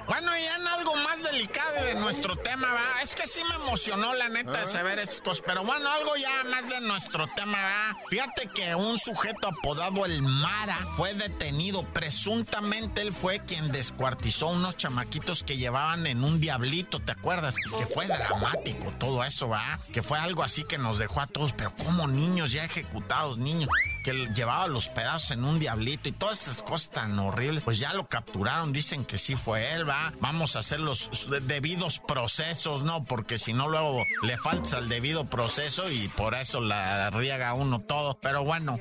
Bueno, 0.06 0.36
y 0.36 0.44
en 0.44 0.66
algo 0.66 0.94
más 0.96 1.22
delicado 1.22 1.84
de 1.84 1.94
nuestro 1.94 2.36
tema, 2.36 2.68
va. 2.72 3.02
Es 3.02 3.14
que 3.14 3.26
sí 3.26 3.40
me 3.48 3.54
emocionó, 3.54 4.14
la 4.14 4.28
neta, 4.28 4.60
de 4.60 4.66
saber 4.66 4.98
estos. 4.98 5.40
Pero 5.40 5.64
bueno, 5.64 5.90
algo 5.90 6.16
ya 6.16 6.44
más 6.44 6.68
de 6.68 6.80
nuestro 6.80 7.26
tema, 7.28 7.58
va. 7.58 7.96
Fíjate 8.08 8.48
que 8.48 8.74
un 8.74 8.98
sujeto 8.98 9.48
apodado 9.48 10.04
El 10.04 10.20
Mara 10.22 10.76
fue 10.96 11.14
detenido. 11.14 11.84
Presuntamente 11.92 13.00
él 13.00 13.12
fue 13.12 13.40
quien 13.44 13.72
descuartizó 13.72 14.48
unos 14.48 14.76
chamaquitos 14.76 15.44
que 15.44 15.56
llevaban 15.56 16.06
en 16.06 16.24
un 16.24 16.40
diablito, 16.40 17.00
¿te 17.00 17.12
acuerdas? 17.12 17.56
Que 17.56 17.86
fue 17.86 18.06
dramático 18.06 18.92
todo 18.98 19.24
eso, 19.24 19.48
va. 19.48 19.78
Que 19.92 20.02
fue 20.02 20.18
algo 20.18 20.42
así 20.42 20.64
que 20.64 20.78
nos 20.78 20.98
dejó 20.98 21.20
a 21.20 21.26
todos. 21.26 21.52
Pero 21.52 21.72
como 21.76 22.06
niños 22.06 22.52
ya 22.52 22.64
ejecutados, 22.64 23.38
niños 23.38 23.70
que 24.02 24.12
llevaba 24.34 24.66
los 24.66 24.88
pedazos 24.88 25.32
en 25.32 25.44
un 25.44 25.58
diablito 25.58 26.08
y 26.08 26.12
todas 26.12 26.42
esas 26.42 26.62
cosas 26.62 26.90
tan 26.90 27.18
horribles, 27.18 27.64
pues 27.64 27.78
ya 27.78 27.92
lo 27.94 28.08
capturaron, 28.08 28.72
dicen 28.72 29.04
que 29.04 29.18
sí 29.18 29.36
fue 29.36 29.72
él, 29.72 29.88
va, 29.88 30.12
vamos 30.20 30.56
a 30.56 30.60
hacer 30.60 30.80
los 30.80 31.28
debidos 31.42 32.00
procesos, 32.00 32.84
¿no? 32.84 33.04
Porque 33.04 33.38
si 33.38 33.52
no 33.52 33.68
luego 33.68 34.04
le 34.22 34.36
falta 34.38 34.78
el 34.78 34.88
debido 34.88 35.26
proceso 35.26 35.90
y 35.90 36.08
por 36.08 36.34
eso 36.34 36.60
la 36.60 37.10
riega 37.10 37.54
uno 37.54 37.80
todo, 37.80 38.18
pero 38.20 38.44
bueno. 38.44 38.80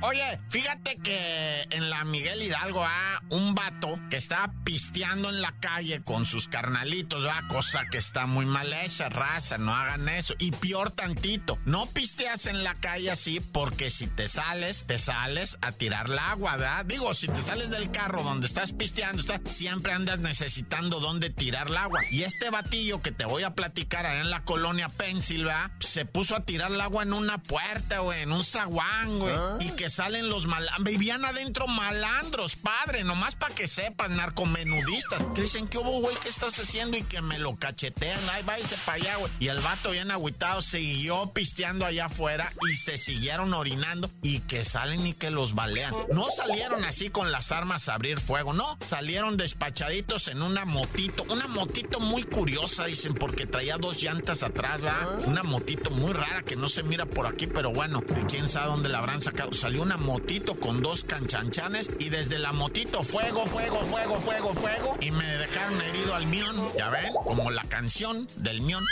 Oye, 0.00 0.38
fíjate 0.50 0.96
que 0.96 1.66
en 1.70 1.88
la 1.88 2.04
Miguel 2.04 2.42
Hidalgo, 2.42 2.84
ah, 2.84 3.22
un 3.30 3.54
vato 3.54 3.98
que 4.10 4.18
estaba 4.18 4.52
pisteando 4.62 5.30
en 5.30 5.40
la 5.40 5.52
calle 5.60 6.02
con 6.02 6.26
sus 6.26 6.46
carnalitos, 6.46 7.24
ah, 7.24 7.40
cosa 7.48 7.86
que 7.90 7.96
está 7.98 8.26
muy 8.26 8.44
mal 8.44 8.72
esa 8.72 9.08
raza, 9.08 9.56
no 9.56 9.74
hagan 9.74 10.08
eso. 10.10 10.34
Y 10.38 10.50
peor 10.52 10.90
tantito, 10.90 11.58
no 11.64 11.86
pisteas 11.86 12.46
en 12.46 12.64
la 12.64 12.74
calle 12.74 13.10
así 13.10 13.40
porque 13.40 13.88
si 13.88 14.06
te 14.06 14.28
sales, 14.28 14.84
te 14.86 14.98
sales 14.98 15.56
a 15.62 15.72
tirar 15.72 16.06
el 16.06 16.18
agua, 16.18 16.56
¿verdad? 16.56 16.84
Digo, 16.84 17.14
si 17.14 17.28
te 17.28 17.40
sales 17.40 17.70
del 17.70 17.90
carro 17.90 18.22
donde 18.22 18.46
estás 18.46 18.72
pisteando, 18.72 19.20
está, 19.20 19.40
siempre 19.46 19.92
andas 19.92 20.18
necesitando 20.18 21.00
dónde 21.00 21.30
tirar 21.30 21.68
el 21.68 21.76
agua. 21.78 22.00
Y 22.10 22.24
este 22.24 22.50
batillo 22.50 23.00
que 23.00 23.12
te 23.12 23.24
voy 23.24 23.42
a 23.42 23.54
platicar 23.54 24.04
allá 24.04 24.20
en 24.20 24.30
la 24.30 24.44
colonia 24.44 24.88
Pensilva, 24.88 25.70
se 25.80 26.04
puso 26.04 26.36
a 26.36 26.44
tirar 26.44 26.70
el 26.70 26.80
agua 26.80 27.04
en 27.04 27.12
una 27.12 27.38
puerta, 27.38 28.00
güey, 28.00 28.22
en 28.22 28.32
un 28.32 28.44
zaguán, 28.44 29.03
güey. 29.08 29.34
¿Ah? 29.36 29.58
Y 29.60 29.70
que 29.70 29.88
salen 29.88 30.28
los 30.28 30.46
malandros. 30.46 30.84
Vivían 30.84 31.24
adentro 31.24 31.66
malandros, 31.66 32.56
padre, 32.56 33.04
nomás 33.04 33.34
para 33.36 33.54
que 33.54 33.68
sepan, 33.68 34.16
narcomenudistas. 34.16 35.24
Que 35.34 35.42
dicen, 35.42 35.68
¿qué 35.68 35.78
hubo, 35.78 36.00
güey? 36.00 36.16
¿Qué 36.16 36.28
estás 36.28 36.58
haciendo? 36.58 36.96
Y 36.96 37.02
que 37.02 37.22
me 37.22 37.38
lo 37.38 37.56
cachetean. 37.56 38.20
Ay, 38.30 38.42
váyase 38.42 38.76
para 38.84 38.96
allá, 38.96 39.16
güey. 39.16 39.32
Y 39.40 39.48
el 39.48 39.60
vato 39.60 39.90
bien 39.90 40.10
agüitado 40.10 40.62
siguió 40.62 41.32
pisteando 41.32 41.86
allá 41.86 42.06
afuera 42.06 42.52
y 42.68 42.74
se 42.74 42.98
siguieron 42.98 43.54
orinando 43.54 44.10
y 44.22 44.40
que 44.40 44.64
salen 44.64 45.06
y 45.06 45.14
que 45.14 45.30
los 45.30 45.54
balean. 45.54 45.94
No 46.12 46.30
salieron 46.30 46.84
así 46.84 47.10
con 47.10 47.32
las 47.32 47.52
armas 47.52 47.88
a 47.88 47.94
abrir 47.94 48.20
fuego, 48.20 48.52
no. 48.52 48.78
Salieron 48.80 49.36
despachaditos 49.36 50.28
en 50.28 50.42
una 50.42 50.64
motito. 50.64 51.24
Una 51.28 51.46
motito 51.46 52.00
muy 52.00 52.24
curiosa, 52.24 52.84
dicen, 52.86 53.14
porque 53.14 53.46
traía 53.46 53.78
dos 53.78 54.02
llantas 54.02 54.42
atrás, 54.42 54.84
¿va? 54.84 55.18
Una 55.26 55.42
motito 55.42 55.90
muy 55.90 56.12
rara 56.12 56.42
que 56.42 56.56
no 56.56 56.68
se 56.68 56.82
mira 56.82 57.06
por 57.06 57.26
aquí, 57.26 57.46
pero 57.46 57.72
bueno, 57.72 58.02
quién 58.28 58.48
sabe 58.48 58.68
dónde 58.68 58.88
la 58.88 58.93
habrán 58.94 59.20
sacado 59.20 59.52
salió 59.52 59.82
una 59.82 59.96
motito 59.96 60.54
con 60.54 60.82
dos 60.82 61.04
canchanchanes 61.04 61.90
y 61.98 62.08
desde 62.10 62.38
la 62.38 62.52
motito 62.52 63.02
fuego, 63.02 63.46
fuego, 63.46 63.84
fuego, 63.84 64.16
fuego, 64.16 64.54
fuego 64.54 64.96
y 65.00 65.10
me 65.10 65.26
dejaron 65.36 65.80
herido 65.82 66.14
al 66.14 66.26
mión. 66.26 66.68
Ya 66.76 66.90
ven, 66.90 67.12
como 67.24 67.50
la 67.50 67.64
canción 67.64 68.28
del 68.36 68.60
mión. 68.62 68.84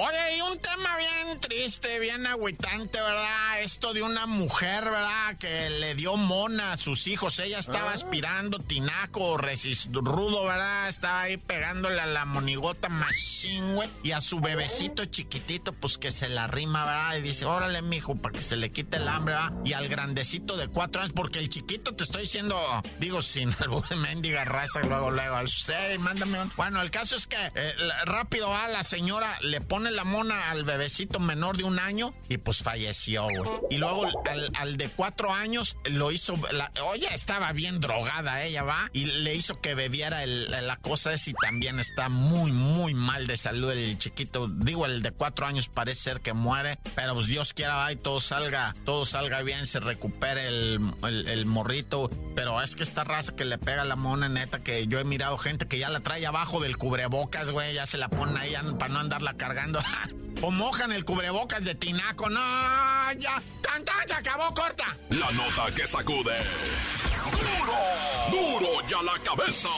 Oye, 0.00 0.36
y 0.36 0.40
un 0.42 0.56
tema 0.60 0.96
bien 0.96 1.40
triste, 1.40 1.98
bien 1.98 2.24
agüitante, 2.24 3.00
¿verdad? 3.00 3.62
Esto 3.62 3.92
de 3.92 4.02
una 4.02 4.26
mujer, 4.26 4.84
¿verdad? 4.84 5.36
Que 5.40 5.70
le 5.70 5.96
dio 5.96 6.16
mona 6.16 6.74
a 6.74 6.76
sus 6.76 7.08
hijos. 7.08 7.40
Ella 7.40 7.58
estaba 7.58 7.90
ah. 7.90 7.94
aspirando 7.94 8.60
tinaco, 8.60 9.36
rudo, 9.36 10.44
¿verdad? 10.44 10.88
Estaba 10.88 11.22
ahí 11.22 11.36
pegándole 11.36 12.00
a 12.00 12.06
la 12.06 12.24
monigota 12.26 12.88
machín, 12.88 13.74
güey. 13.74 13.90
Y 14.04 14.12
a 14.12 14.20
su 14.20 14.38
bebecito 14.38 15.04
chiquitito, 15.06 15.72
pues 15.72 15.98
que 15.98 16.12
se 16.12 16.28
la 16.28 16.46
rima, 16.46 16.84
¿verdad? 16.84 17.16
Y 17.16 17.22
dice, 17.22 17.46
órale, 17.46 17.82
mijo, 17.82 18.14
para 18.14 18.38
que 18.38 18.44
se 18.44 18.54
le 18.54 18.70
quite 18.70 18.98
el 18.98 19.08
hambre, 19.08 19.34
¿verdad? 19.34 19.52
Y 19.64 19.72
al 19.72 19.88
grandecito 19.88 20.56
de 20.56 20.68
cuatro 20.68 21.02
años, 21.02 21.12
porque 21.12 21.40
el 21.40 21.48
chiquito 21.48 21.96
te 21.96 22.04
estoy 22.04 22.22
diciendo, 22.22 22.56
digo, 23.00 23.20
sin 23.20 23.52
algo 23.58 23.82
de 23.90 23.96
mendiga 23.96 24.44
raza, 24.44 24.78
luego, 24.82 25.10
luego, 25.10 25.44
sí, 25.48 25.72
mándame 25.98 26.40
un... 26.40 26.52
Bueno, 26.54 26.80
el 26.82 26.92
caso 26.92 27.16
es 27.16 27.26
que 27.26 27.50
eh, 27.56 27.74
rápido 28.04 28.48
va 28.50 28.68
la 28.68 28.84
señora 28.84 29.36
le 29.40 29.60
pone 29.60 29.87
la 29.90 30.04
mona 30.04 30.50
al 30.50 30.64
bebecito 30.64 31.20
menor 31.20 31.56
de 31.56 31.64
un 31.64 31.78
año 31.78 32.14
y 32.28 32.38
pues 32.38 32.62
falleció, 32.62 33.24
güey. 33.24 33.50
Y 33.70 33.78
luego 33.78 34.06
al, 34.54 34.76
de 34.76 34.88
cuatro 34.90 35.32
años 35.32 35.76
lo 35.84 36.10
hizo, 36.12 36.38
oye, 36.84 37.08
estaba 37.12 37.52
bien 37.52 37.80
drogada 37.80 38.42
ella, 38.42 38.62
va, 38.62 38.90
y 38.92 39.06
le 39.06 39.34
hizo 39.34 39.60
que 39.60 39.74
bebiera 39.74 40.24
la 40.26 40.76
cosa 40.76 41.12
esa 41.12 41.30
y 41.30 41.34
también 41.34 41.78
está 41.80 42.08
muy, 42.08 42.52
muy 42.52 42.94
mal 42.94 43.26
de 43.26 43.36
salud 43.36 43.70
el 43.70 43.98
chiquito. 43.98 44.48
Digo, 44.48 44.86
el 44.86 45.02
de 45.02 45.10
cuatro 45.10 45.46
años 45.46 45.68
parece 45.68 46.02
ser 46.02 46.20
que 46.20 46.32
muere, 46.32 46.78
pero 46.94 47.14
pues 47.14 47.26
Dios 47.26 47.54
quiera, 47.54 47.76
va, 47.76 47.92
y 47.92 47.96
todo 47.96 48.20
salga, 48.20 48.74
todo 48.84 49.06
salga 49.06 49.42
bien, 49.42 49.66
se 49.66 49.80
recupere 49.80 50.48
el, 50.48 50.92
el 51.02 51.46
morrito. 51.46 52.10
Pero 52.34 52.62
es 52.62 52.76
que 52.76 52.82
esta 52.82 53.04
raza 53.04 53.34
que 53.34 53.44
le 53.44 53.58
pega 53.58 53.84
la 53.84 53.96
mona, 53.96 54.28
neta, 54.28 54.60
que 54.60 54.86
yo 54.86 54.98
he 55.00 55.04
mirado 55.04 55.38
gente 55.38 55.66
que 55.66 55.78
ya 55.78 55.88
la 55.88 56.00
trae 56.00 56.24
abajo 56.26 56.60
del 56.60 56.76
cubrebocas, 56.76 57.50
güey, 57.50 57.74
ya 57.74 57.86
se 57.86 57.98
la 57.98 58.08
pone 58.08 58.38
ahí 58.38 58.54
para 58.78 58.92
no 58.92 59.00
andarla 59.00 59.34
cargando. 59.34 59.77
o 60.42 60.50
mojan 60.50 60.92
el 60.92 61.04
cubrebocas 61.04 61.64
de 61.64 61.74
tinaco. 61.74 62.28
No, 62.28 63.12
ya. 63.16 63.42
¡Tan, 63.62 63.84
Se 64.06 64.14
acabó 64.14 64.52
corta. 64.54 64.96
La 65.10 65.30
nota 65.32 65.72
que 65.74 65.86
sacude. 65.86 66.36
¡Duro! 67.30 68.60
¡Duro 68.60 68.86
ya 68.88 69.02
la 69.02 69.18
cabeza! 69.22 69.68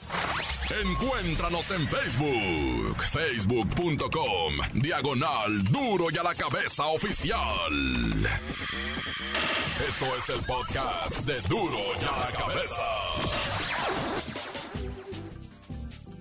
Encuéntranos 0.82 1.70
en 1.70 1.88
Facebook, 1.88 3.02
facebook.com, 3.12 4.54
diagonal 4.74 5.62
duro 5.64 6.06
y 6.10 6.16
a 6.16 6.22
la 6.22 6.34
cabeza 6.34 6.86
oficial. 6.86 7.72
Esto 9.88 10.06
es 10.16 10.28
el 10.30 10.40
podcast 10.44 11.20
de 11.26 11.40
duro 11.42 11.78
y 12.00 12.04
a 12.04 12.30
la 12.30 12.38
cabeza. 12.38 12.82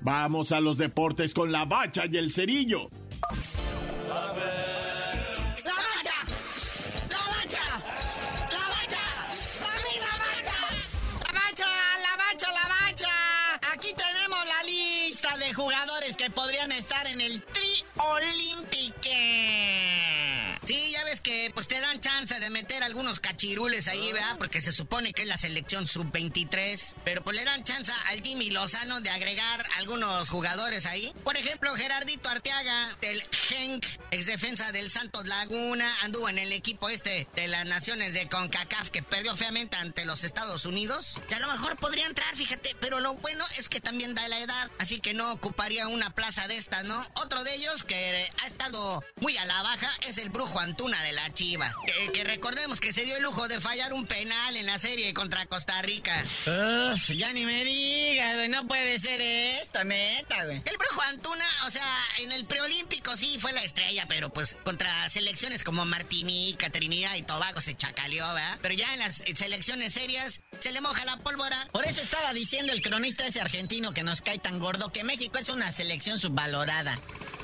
Vamos 0.01 0.51
a 0.51 0.59
los 0.59 0.77
deportes 0.77 1.33
con 1.33 1.51
la 1.51 1.63
bacha 1.63 2.03
y 2.11 2.17
el 2.17 2.31
cerillo. 2.31 2.89
Jugadores 15.51 16.15
que 16.15 16.29
podrían 16.29 16.71
estar 16.71 17.05
en 17.07 17.19
el 17.19 17.41
Tri 17.41 17.83
Olympique. 17.97 19.13
Sí, 20.65 20.91
ya 20.91 21.03
ves 21.03 21.19
que 21.19 21.51
pues 21.53 21.67
te 21.67 21.79
dan 21.81 21.99
chance 21.99 22.39
de 22.39 22.49
meter 22.49 22.83
algunos 22.83 23.19
cachirules 23.19 23.89
ahí, 23.89 24.13
¿verdad? 24.13 24.37
Porque 24.37 24.61
se 24.61 24.71
supone 24.71 25.13
que 25.13 25.23
es 25.23 25.27
la 25.27 25.37
selección 25.37 25.89
sub-23. 25.89 26.95
Pero 27.03 27.21
pues 27.21 27.35
le 27.35 27.43
dan 27.43 27.65
chance 27.65 27.91
al 28.07 28.21
Jimmy 28.21 28.49
Lozano 28.49 29.01
de 29.01 29.09
agregar 29.09 29.65
algunos 29.77 30.29
jugadores 30.29 30.85
ahí. 30.85 31.13
Por 31.25 31.35
ejemplo, 31.35 31.75
Gerardito 31.75 32.29
Arteaga 32.29 32.95
del 33.01 33.21
Genk, 33.23 33.85
ex 34.11 34.25
defensa 34.25 34.71
del 34.71 34.89
Santos 34.89 35.27
Laguna, 35.27 35.93
anduvo 36.01 36.29
en 36.29 36.37
el 36.37 36.53
equipo 36.53 36.87
este 36.87 37.27
de 37.35 37.47
las 37.47 37.65
naciones 37.65 38.13
de 38.13 38.29
CONCACAF 38.29 38.89
que 38.89 39.03
perdió 39.03 39.35
feamente 39.35 39.75
ante 39.75 40.05
los 40.05 40.23
Estados 40.23 40.65
Unidos. 40.65 41.15
Que 41.27 41.35
a 41.35 41.39
lo 41.39 41.47
mejor 41.47 41.75
podría 41.75 42.05
entrar, 42.05 42.33
fíjate, 42.37 42.73
pero 42.79 43.01
lo 43.01 43.15
bueno 43.15 43.43
es 43.57 43.67
que 43.67 43.81
también 43.81 44.15
da 44.15 44.29
la 44.29 44.39
edad, 44.39 44.71
así 44.79 45.01
que 45.01 45.13
no 45.13 45.33
ocuparía 45.33 45.89
una 45.89 46.15
plaza 46.15 46.47
de 46.47 46.55
estas, 46.55 46.85
¿no? 46.85 47.05
Otro 47.15 47.43
de 47.43 47.53
ellos 47.53 47.83
que 47.83 48.29
ha 48.41 48.47
estado 48.47 49.03
muy 49.19 49.35
a 49.35 49.45
la 49.45 49.61
baja 49.61 49.91
es 50.07 50.17
el 50.17 50.29
Brujo 50.29 50.52
Antuna 50.59 51.01
de 51.03 51.11
la 51.13 51.33
Chivas. 51.33 51.73
Que, 52.13 52.23
recordemos 52.23 52.79
que 52.79 52.93
se 52.93 53.05
dio 53.05 53.17
el 53.17 53.23
lujo 53.23 53.47
de 53.47 53.59
fallar 53.59 53.93
un 53.93 54.05
penal 54.05 54.55
en 54.55 54.65
la 54.65 54.79
serie 54.79 55.13
contra 55.13 55.45
Costa 55.45 55.81
Rica. 55.81 56.23
Uf, 56.23 57.09
ya 57.09 57.31
ni 57.33 57.45
me 57.45 57.63
digas, 57.63 58.49
no 58.49 58.67
puede 58.67 58.99
ser 58.99 59.21
esto, 59.21 59.83
neta, 59.83 60.45
güey. 60.45 60.61
El 60.65 60.77
Brujo 60.77 61.01
Antuna, 61.01 61.45
o 61.67 61.71
sea, 61.71 61.85
en 62.19 62.31
el 62.31 62.45
preolímpico 62.45 63.15
sí 63.17 63.37
fue 63.39 63.53
la 63.53 63.63
estrella, 63.63 64.05
pero 64.07 64.29
pues 64.29 64.55
contra 64.63 65.07
selecciones 65.09 65.63
como 65.63 65.85
Martinica, 65.85 66.69
Trinidad 66.69 67.15
y 67.15 67.23
Tobago 67.23 67.61
se 67.61 67.75
chacaleó, 67.75 68.33
¿verdad? 68.33 68.57
Pero 68.61 68.73
ya 68.73 68.93
en 68.93 68.99
las 68.99 69.23
selecciones 69.35 69.93
serias 69.93 70.41
se 70.59 70.71
le 70.71 70.81
moja 70.81 71.05
la 71.05 71.17
pólvora. 71.17 71.67
Por 71.71 71.85
eso 71.85 72.01
estaba 72.01 72.33
diciendo 72.33 72.73
el 72.73 72.81
cronista 72.81 73.25
ese 73.25 73.41
argentino 73.41 73.93
que 73.93 74.03
nos 74.03 74.21
cae 74.21 74.39
tan 74.39 74.59
gordo 74.59 74.91
que 74.91 75.03
México 75.03 75.37
es 75.37 75.49
una 75.49 75.71
selección 75.71 76.19
subvalorada. 76.19 76.99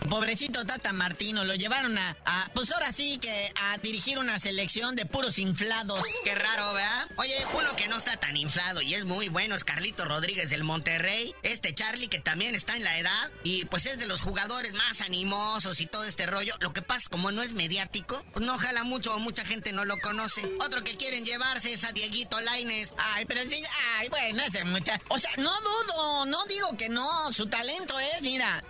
Pobrecito 0.09 0.65
Tata 0.65 0.93
Martino, 0.93 1.43
lo 1.43 1.55
llevaron 1.55 1.97
a, 1.97 2.15
pues 2.53 2.71
ahora 2.71 2.91
sí 2.91 3.19
que 3.19 3.51
a 3.55 3.77
dirigir 3.77 4.17
una 4.17 4.39
selección 4.39 4.95
de 4.95 5.05
puros 5.05 5.37
inflados. 5.37 6.03
Qué 6.23 6.35
raro, 6.35 6.73
¿verdad? 6.73 7.07
Oye, 7.17 7.35
uno 7.53 7.75
que 7.75 7.87
no 7.87 7.97
está 7.97 8.17
tan 8.17 8.37
inflado 8.37 8.81
y 8.81 8.93
es 8.93 9.05
muy 9.05 9.29
bueno 9.29 9.55
es 9.55 9.63
Carlito 9.63 10.05
Rodríguez 10.05 10.49
del 10.49 10.63
Monterrey. 10.63 11.35
Este 11.43 11.75
Charlie 11.75 12.07
que 12.07 12.19
también 12.19 12.55
está 12.55 12.75
en 12.75 12.83
la 12.83 12.97
edad 12.97 13.31
y 13.43 13.65
pues 13.65 13.85
es 13.85 13.99
de 13.99 14.07
los 14.07 14.21
jugadores 14.21 14.48
más 14.73 15.01
animosos 15.01 15.79
y 15.79 15.85
todo 15.85 16.03
este 16.05 16.25
rollo. 16.25 16.55
Lo 16.59 16.73
que 16.73 16.81
pasa, 16.81 17.09
como 17.09 17.31
no 17.31 17.43
es 17.43 17.53
mediático, 17.53 18.23
pues 18.33 18.45
no 18.45 18.57
jala 18.57 18.83
mucho 18.83 19.13
o 19.13 19.19
mucha 19.19 19.45
gente 19.45 19.71
no 19.71 19.85
lo 19.85 19.97
conoce. 19.99 20.41
Otro 20.59 20.83
que 20.83 20.97
quieren 20.97 21.23
llevarse 21.23 21.71
es 21.73 21.83
a 21.83 21.91
Dieguito 21.91 22.41
Laines. 22.41 22.93
Ay, 22.97 23.25
pero 23.25 23.41
sí, 23.43 23.61
ay, 23.97 24.09
bueno, 24.09 24.41
ese 24.43 24.63
muchacho. 24.63 25.05
O 25.09 25.19
sea, 25.19 25.31
no 25.37 25.51
dudo, 25.61 26.25
no 26.25 26.45
digo 26.45 26.75
que 26.77 26.89
no. 26.89 27.31
Su 27.31 27.47
talento 27.47 27.99
es, 27.99 28.21
mira. 28.21 28.63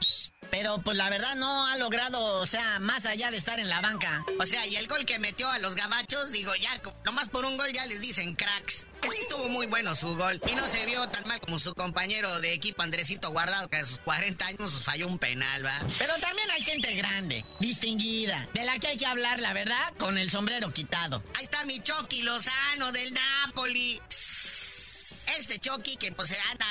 Pero 0.51 0.79
pues 0.81 0.97
la 0.97 1.09
verdad 1.09 1.35
no 1.35 1.67
ha 1.67 1.77
logrado, 1.77 2.21
o 2.39 2.45
sea, 2.45 2.79
más 2.79 3.05
allá 3.05 3.31
de 3.31 3.37
estar 3.37 3.59
en 3.59 3.69
la 3.69 3.81
banca. 3.81 4.25
O 4.39 4.45
sea, 4.45 4.65
y 4.65 4.75
el 4.75 4.87
gol 4.87 5.05
que 5.05 5.19
metió 5.19 5.49
a 5.49 5.59
los 5.59 5.75
gabachos, 5.75 6.31
digo, 6.31 6.53
ya, 6.55 6.81
nomás 7.05 7.29
por 7.29 7.45
un 7.45 7.57
gol 7.57 7.71
ya 7.71 7.85
les 7.85 8.01
dicen 8.01 8.35
cracks. 8.35 8.85
Que 9.01 9.09
sí 9.09 9.17
estuvo 9.21 9.47
muy 9.47 9.65
bueno 9.67 9.95
su 9.95 10.15
gol. 10.15 10.41
Y 10.51 10.55
no 10.55 10.67
se 10.67 10.85
vio 10.85 11.07
tan 11.07 11.25
mal 11.27 11.39
como 11.39 11.57
su 11.57 11.73
compañero 11.73 12.41
de 12.41 12.53
equipo 12.53 12.81
Andresito 12.81 13.31
Guardado, 13.31 13.69
que 13.69 13.77
a 13.77 13.85
sus 13.85 13.97
40 13.99 14.45
años 14.45 14.83
falló 14.83 15.07
un 15.07 15.17
penal, 15.17 15.65
¿va? 15.65 15.79
Pero 15.97 16.13
también 16.17 16.51
hay 16.51 16.63
gente 16.63 16.93
grande, 16.95 17.45
distinguida, 17.59 18.47
de 18.53 18.63
la 18.65 18.77
que 18.79 18.87
hay 18.87 18.97
que 18.97 19.05
hablar, 19.05 19.39
la 19.39 19.53
verdad, 19.53 19.93
con 19.97 20.17
el 20.17 20.29
sombrero 20.29 20.73
quitado. 20.73 21.23
Ahí 21.35 21.45
está 21.45 21.63
mi 21.65 21.79
Chucky 21.79 22.23
Lozano 22.23 22.91
del 22.91 23.13
Napoli. 23.13 24.01
Este 25.37 25.59
Chucky 25.59 25.95
que 25.97 26.11
pues 26.11 26.35
anda 26.51 26.65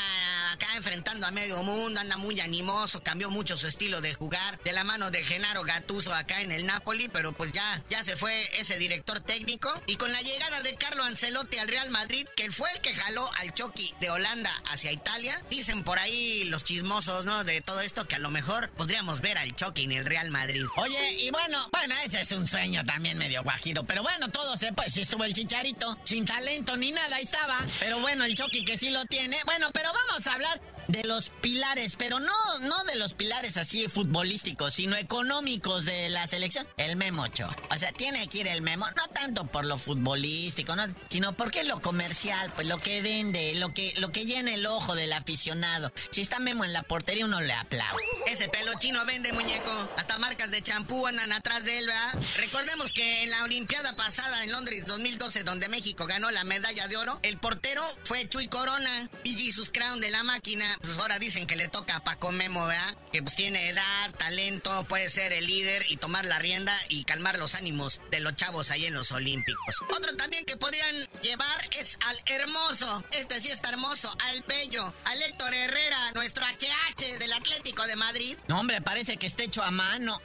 acá 0.52 0.66
enfrentando 0.76 1.26
a 1.26 1.30
medio 1.30 1.62
mundo, 1.62 2.00
anda 2.00 2.16
muy 2.16 2.40
animoso, 2.40 3.02
cambió 3.02 3.30
mucho 3.30 3.56
su 3.56 3.66
estilo 3.66 4.00
de 4.00 4.14
jugar 4.14 4.58
de 4.64 4.72
la 4.72 4.84
mano 4.84 5.10
de 5.10 5.22
Genaro 5.24 5.62
Gatuso 5.62 6.12
acá 6.14 6.40
en 6.40 6.52
el 6.52 6.66
Napoli, 6.66 7.08
pero 7.08 7.32
pues 7.32 7.52
ya, 7.52 7.82
ya 7.90 8.02
se 8.02 8.16
fue 8.16 8.48
ese 8.58 8.78
director 8.78 9.20
técnico. 9.20 9.72
Y 9.86 9.96
con 9.96 10.12
la 10.12 10.22
llegada 10.22 10.62
de 10.62 10.74
Carlo 10.74 11.04
Ancelotti 11.04 11.58
al 11.58 11.68
Real 11.68 11.90
Madrid, 11.90 12.26
que 12.36 12.50
fue 12.50 12.70
el 12.72 12.80
que 12.80 12.94
jaló 12.94 13.30
al 13.38 13.54
Chucky 13.54 13.94
de 14.00 14.10
Holanda 14.10 14.52
hacia 14.70 14.92
Italia, 14.92 15.42
dicen 15.50 15.84
por 15.84 15.98
ahí 15.98 16.44
los 16.44 16.64
chismosos, 16.64 17.24
¿no? 17.24 17.44
De 17.44 17.60
todo 17.60 17.80
esto 17.80 18.06
que 18.06 18.16
a 18.16 18.18
lo 18.18 18.30
mejor 18.30 18.70
podríamos 18.70 19.20
ver 19.20 19.38
al 19.38 19.54
Chucky 19.54 19.84
en 19.84 19.92
el 19.92 20.04
Real 20.04 20.30
Madrid. 20.30 20.64
Oye, 20.76 21.12
y 21.18 21.30
bueno, 21.30 21.68
bueno, 21.72 21.94
ese 22.04 22.22
es 22.22 22.32
un 22.32 22.46
sueño 22.46 22.84
también 22.84 23.18
medio 23.18 23.42
guajiro, 23.42 23.84
pero 23.84 24.02
bueno, 24.02 24.28
todo 24.30 24.56
se 24.56 24.72
pues 24.72 24.96
estuvo 24.96 25.24
el 25.24 25.32
chicharito, 25.32 25.96
sin 26.04 26.24
talento 26.24 26.76
ni 26.76 26.90
nada, 26.90 27.16
ahí 27.16 27.22
estaba. 27.22 27.58
Pero 27.80 28.00
bueno, 28.00 28.24
el 28.24 28.34
Chucky 28.34 28.47
que 28.50 28.78
sí 28.78 28.90
lo 28.90 29.04
tiene. 29.06 29.36
Bueno, 29.44 29.68
pero 29.72 29.90
vamos 29.92 30.26
a 30.26 30.32
hablar 30.32 30.60
de 30.88 31.04
los 31.04 31.28
pilares, 31.28 31.94
pero 31.96 32.18
no, 32.18 32.58
no 32.60 32.84
de 32.84 32.96
los 32.96 33.12
pilares 33.12 33.56
así 33.56 33.86
futbolísticos, 33.88 34.74
sino 34.74 34.96
económicos 34.96 35.84
de 35.84 36.08
la 36.08 36.26
selección. 36.26 36.66
El 36.76 36.96
Memocho. 36.96 37.48
O 37.70 37.78
sea, 37.78 37.92
tiene 37.92 38.26
que 38.28 38.38
ir 38.38 38.48
el 38.48 38.62
Memo, 38.62 38.86
no 38.96 39.06
tanto 39.08 39.46
por 39.46 39.64
lo 39.64 39.78
futbolístico, 39.78 40.74
no, 40.74 40.84
sino 41.10 41.36
porque 41.36 41.62
lo 41.64 41.80
comercial, 41.80 42.50
pues 42.54 42.66
lo 42.66 42.78
que 42.78 43.02
vende, 43.02 43.54
lo 43.56 43.72
que, 43.74 43.94
lo 43.98 44.10
que 44.10 44.24
llena 44.24 44.54
el 44.54 44.66
ojo 44.66 44.94
del 44.94 45.12
aficionado. 45.12 45.92
Si 46.10 46.22
está 46.22 46.40
Memo 46.40 46.64
en 46.64 46.72
la 46.72 46.82
portería, 46.82 47.26
uno 47.26 47.40
le 47.40 47.52
aplaude. 47.52 48.02
Ese 48.26 48.48
pelo 48.48 48.72
chino 48.78 49.04
vende, 49.04 49.32
muñeco. 49.32 49.88
Hasta 49.96 50.18
marcas 50.18 50.50
de 50.50 50.62
champú 50.62 51.06
andan 51.06 51.32
atrás 51.32 51.64
de 51.64 51.78
él, 51.78 51.86
¿verdad? 51.86 52.14
Recordemos 52.38 52.92
que 52.92 53.24
en 53.24 53.30
la 53.30 53.44
Olimpiada 53.44 53.94
pasada 53.94 54.42
en 54.42 54.52
Londres 54.52 54.86
2012, 54.86 55.44
donde 55.44 55.68
México 55.68 56.06
ganó 56.06 56.30
la 56.30 56.44
medalla 56.44 56.88
de 56.88 56.96
oro, 56.96 57.20
el 57.22 57.36
portero 57.38 57.82
fue 58.04 58.28
Chuy 58.28 58.48
Corona 58.48 59.10
y 59.24 59.36
Jesus 59.36 59.70
Crown 59.70 60.00
de 60.00 60.10
la 60.10 60.22
máquina 60.22 60.77
pues 60.80 60.98
ahora 60.98 61.18
dicen 61.18 61.46
que 61.46 61.56
le 61.56 61.68
toca 61.68 61.96
a 61.96 62.04
Paco 62.04 62.32
Memo, 62.32 62.66
¿verdad? 62.66 62.96
Que 63.12 63.22
pues 63.22 63.34
tiene 63.36 63.68
edad, 63.68 64.10
talento, 64.16 64.84
puede 64.84 65.08
ser 65.08 65.32
el 65.32 65.46
líder 65.46 65.84
y 65.88 65.96
tomar 65.96 66.24
la 66.24 66.38
rienda 66.38 66.74
y 66.88 67.04
calmar 67.04 67.38
los 67.38 67.54
ánimos 67.54 68.00
de 68.10 68.20
los 68.20 68.36
chavos 68.36 68.70
ahí 68.70 68.86
en 68.86 68.94
los 68.94 69.12
Olímpicos. 69.12 69.76
Otro 69.96 70.16
también 70.16 70.44
que 70.44 70.56
podrían 70.56 70.94
llevar 71.28 71.68
es 71.78 71.98
al 72.06 72.18
hermoso, 72.24 73.04
este 73.10 73.38
sí 73.42 73.50
está 73.50 73.68
hermoso, 73.68 74.10
al 74.30 74.42
bello, 74.44 74.94
al 75.04 75.22
Héctor 75.22 75.52
Herrera, 75.52 76.12
nuestro 76.14 76.46
HH 76.46 77.18
del 77.18 77.34
Atlético 77.34 77.86
de 77.86 77.96
Madrid. 77.96 78.38
No, 78.46 78.58
hombre, 78.58 78.80
parece 78.80 79.18
que 79.18 79.26
está 79.26 79.42
hecho 79.42 79.62
a 79.62 79.70
mano. 79.70 80.18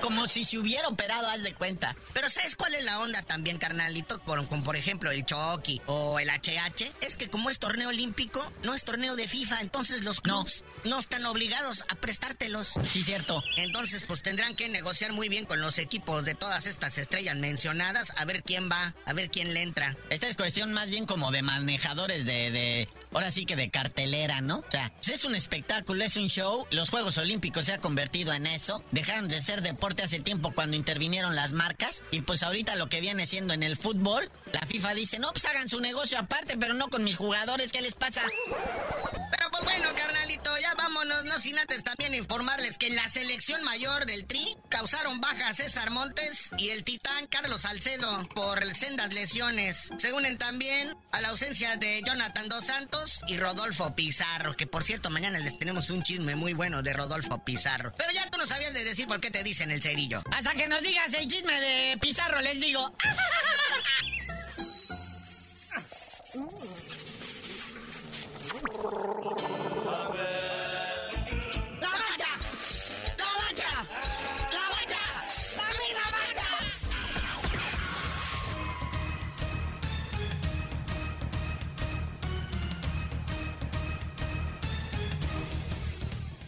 Como 0.00 0.26
si 0.26 0.44
se 0.44 0.58
hubiera 0.58 0.88
operado, 0.88 1.28
haz 1.28 1.42
de 1.42 1.54
cuenta. 1.54 1.94
Pero 2.12 2.28
¿sabes 2.28 2.56
cuál 2.56 2.74
es 2.74 2.84
la 2.84 2.98
onda 2.98 3.22
también, 3.22 3.58
carnalito? 3.58 4.20
Por, 4.22 4.46
con, 4.48 4.64
por 4.64 4.76
ejemplo, 4.76 5.10
el 5.10 5.24
Chucky 5.24 5.80
o 5.86 6.18
el 6.18 6.28
HH. 6.28 6.92
Es 7.00 7.14
que 7.16 7.30
como 7.30 7.50
es 7.50 7.58
torneo 7.58 7.88
olímpico, 7.88 8.52
no 8.64 8.74
es 8.74 8.84
torneo 8.84 9.16
de 9.16 9.28
FIFA, 9.28 9.60
entonces 9.60 10.02
los 10.02 10.20
clubs 10.20 10.64
no, 10.84 10.98
están 10.98 11.24
obligados 11.26 11.84
a 11.88 11.94
prestártelos. 11.94 12.74
Sí, 12.90 13.02
cierto. 13.02 13.42
Entonces, 13.56 14.02
pues 14.06 14.22
tendrán 14.22 14.56
que 14.56 14.68
negociar 14.68 15.12
muy 15.12 15.28
bien 15.28 15.44
con 15.44 15.60
los 15.60 15.78
equipos 15.78 16.24
de 16.24 16.34
todas 16.34 16.66
estas 16.66 16.98
estrellas 16.98 17.36
mencionadas, 17.36 18.12
a 18.16 18.24
ver 18.24 18.42
quién 18.42 18.68
va, 18.70 18.94
a 19.06 19.11
ver 19.12 19.30
quién 19.30 19.54
le 19.54 19.62
entra. 19.62 19.96
Esta 20.10 20.28
es 20.28 20.36
cuestión 20.36 20.72
más 20.72 20.88
bien 20.90 21.06
como 21.06 21.30
de 21.30 21.42
manejadores 21.42 22.24
de, 22.24 22.50
de 22.50 22.88
ahora 23.12 23.30
sí 23.30 23.44
que 23.44 23.56
de 23.56 23.70
cartelera, 23.70 24.40
¿no? 24.40 24.58
O 24.58 24.70
sea, 24.70 24.92
pues 24.96 25.08
es 25.08 25.24
un 25.24 25.34
espectáculo, 25.34 26.04
es 26.04 26.16
un 26.16 26.28
show. 26.28 26.66
Los 26.70 26.90
Juegos 26.90 27.18
Olímpicos 27.18 27.66
se 27.66 27.72
ha 27.72 27.78
convertido 27.78 28.32
en 28.32 28.46
eso. 28.46 28.82
Dejaron 28.90 29.28
de 29.28 29.40
ser 29.40 29.62
deporte 29.62 30.02
hace 30.02 30.20
tiempo 30.20 30.52
cuando 30.52 30.76
intervinieron 30.76 31.34
las 31.36 31.52
marcas. 31.52 32.02
Y 32.10 32.22
pues 32.22 32.42
ahorita 32.42 32.76
lo 32.76 32.88
que 32.88 33.00
viene 33.00 33.26
siendo 33.26 33.54
en 33.54 33.62
el 33.62 33.76
fútbol, 33.76 34.30
la 34.52 34.66
FIFA 34.66 34.94
dice, 34.94 35.18
no, 35.18 35.32
pues 35.32 35.44
hagan 35.46 35.68
su 35.68 35.80
negocio 35.80 36.18
aparte, 36.18 36.56
pero 36.56 36.74
no 36.74 36.88
con 36.88 37.04
mis 37.04 37.16
jugadores, 37.16 37.72
¿qué 37.72 37.82
les 37.82 37.94
pasa? 37.94 38.22
Pero 39.30 39.50
pues 39.50 39.64
bueno, 39.64 39.88
carnalito, 39.96 40.50
ya 40.58 40.74
vámonos, 40.74 41.24
no 41.24 41.38
sin 41.38 41.58
antes 41.58 41.82
también 41.82 42.14
informarles 42.14 42.78
que 42.78 42.88
en 42.88 42.96
la 42.96 43.08
selección 43.08 43.62
mayor 43.64 44.06
del 44.06 44.26
Tri 44.26 44.56
causaron 44.68 45.20
bajas 45.20 45.56
César 45.56 45.90
Montes 45.90 46.50
y 46.58 46.70
el 46.70 46.84
titán 46.84 47.26
Carlos 47.28 47.62
Salcedo 47.62 48.28
por 48.34 48.62
lesiones. 49.10 49.90
Se 49.96 50.12
unen 50.12 50.38
también 50.38 50.94
a 51.10 51.20
la 51.20 51.28
ausencia 51.28 51.76
de 51.76 52.02
Jonathan 52.06 52.48
Dos 52.48 52.66
Santos 52.66 53.20
y 53.26 53.36
Rodolfo 53.36 53.94
Pizarro, 53.94 54.56
que 54.56 54.66
por 54.66 54.84
cierto 54.84 55.10
mañana 55.10 55.38
les 55.38 55.58
tenemos 55.58 55.90
un 55.90 56.02
chisme 56.02 56.36
muy 56.36 56.52
bueno 56.52 56.82
de 56.82 56.92
Rodolfo 56.92 57.42
Pizarro. 57.44 57.92
Pero 57.96 58.12
ya 58.12 58.30
tú 58.30 58.38
no 58.38 58.46
sabías 58.46 58.72
de 58.72 58.84
decir 58.84 59.06
por 59.06 59.20
qué 59.20 59.30
te 59.30 59.42
dicen 59.42 59.70
el 59.70 59.82
cerillo. 59.82 60.22
Hasta 60.30 60.54
que 60.54 60.68
nos 60.68 60.82
digas 60.82 61.12
el 61.14 61.26
chisme 61.28 61.60
de 61.60 61.98
Pizarro, 61.98 62.40
les 62.40 62.60
digo. 62.60 62.94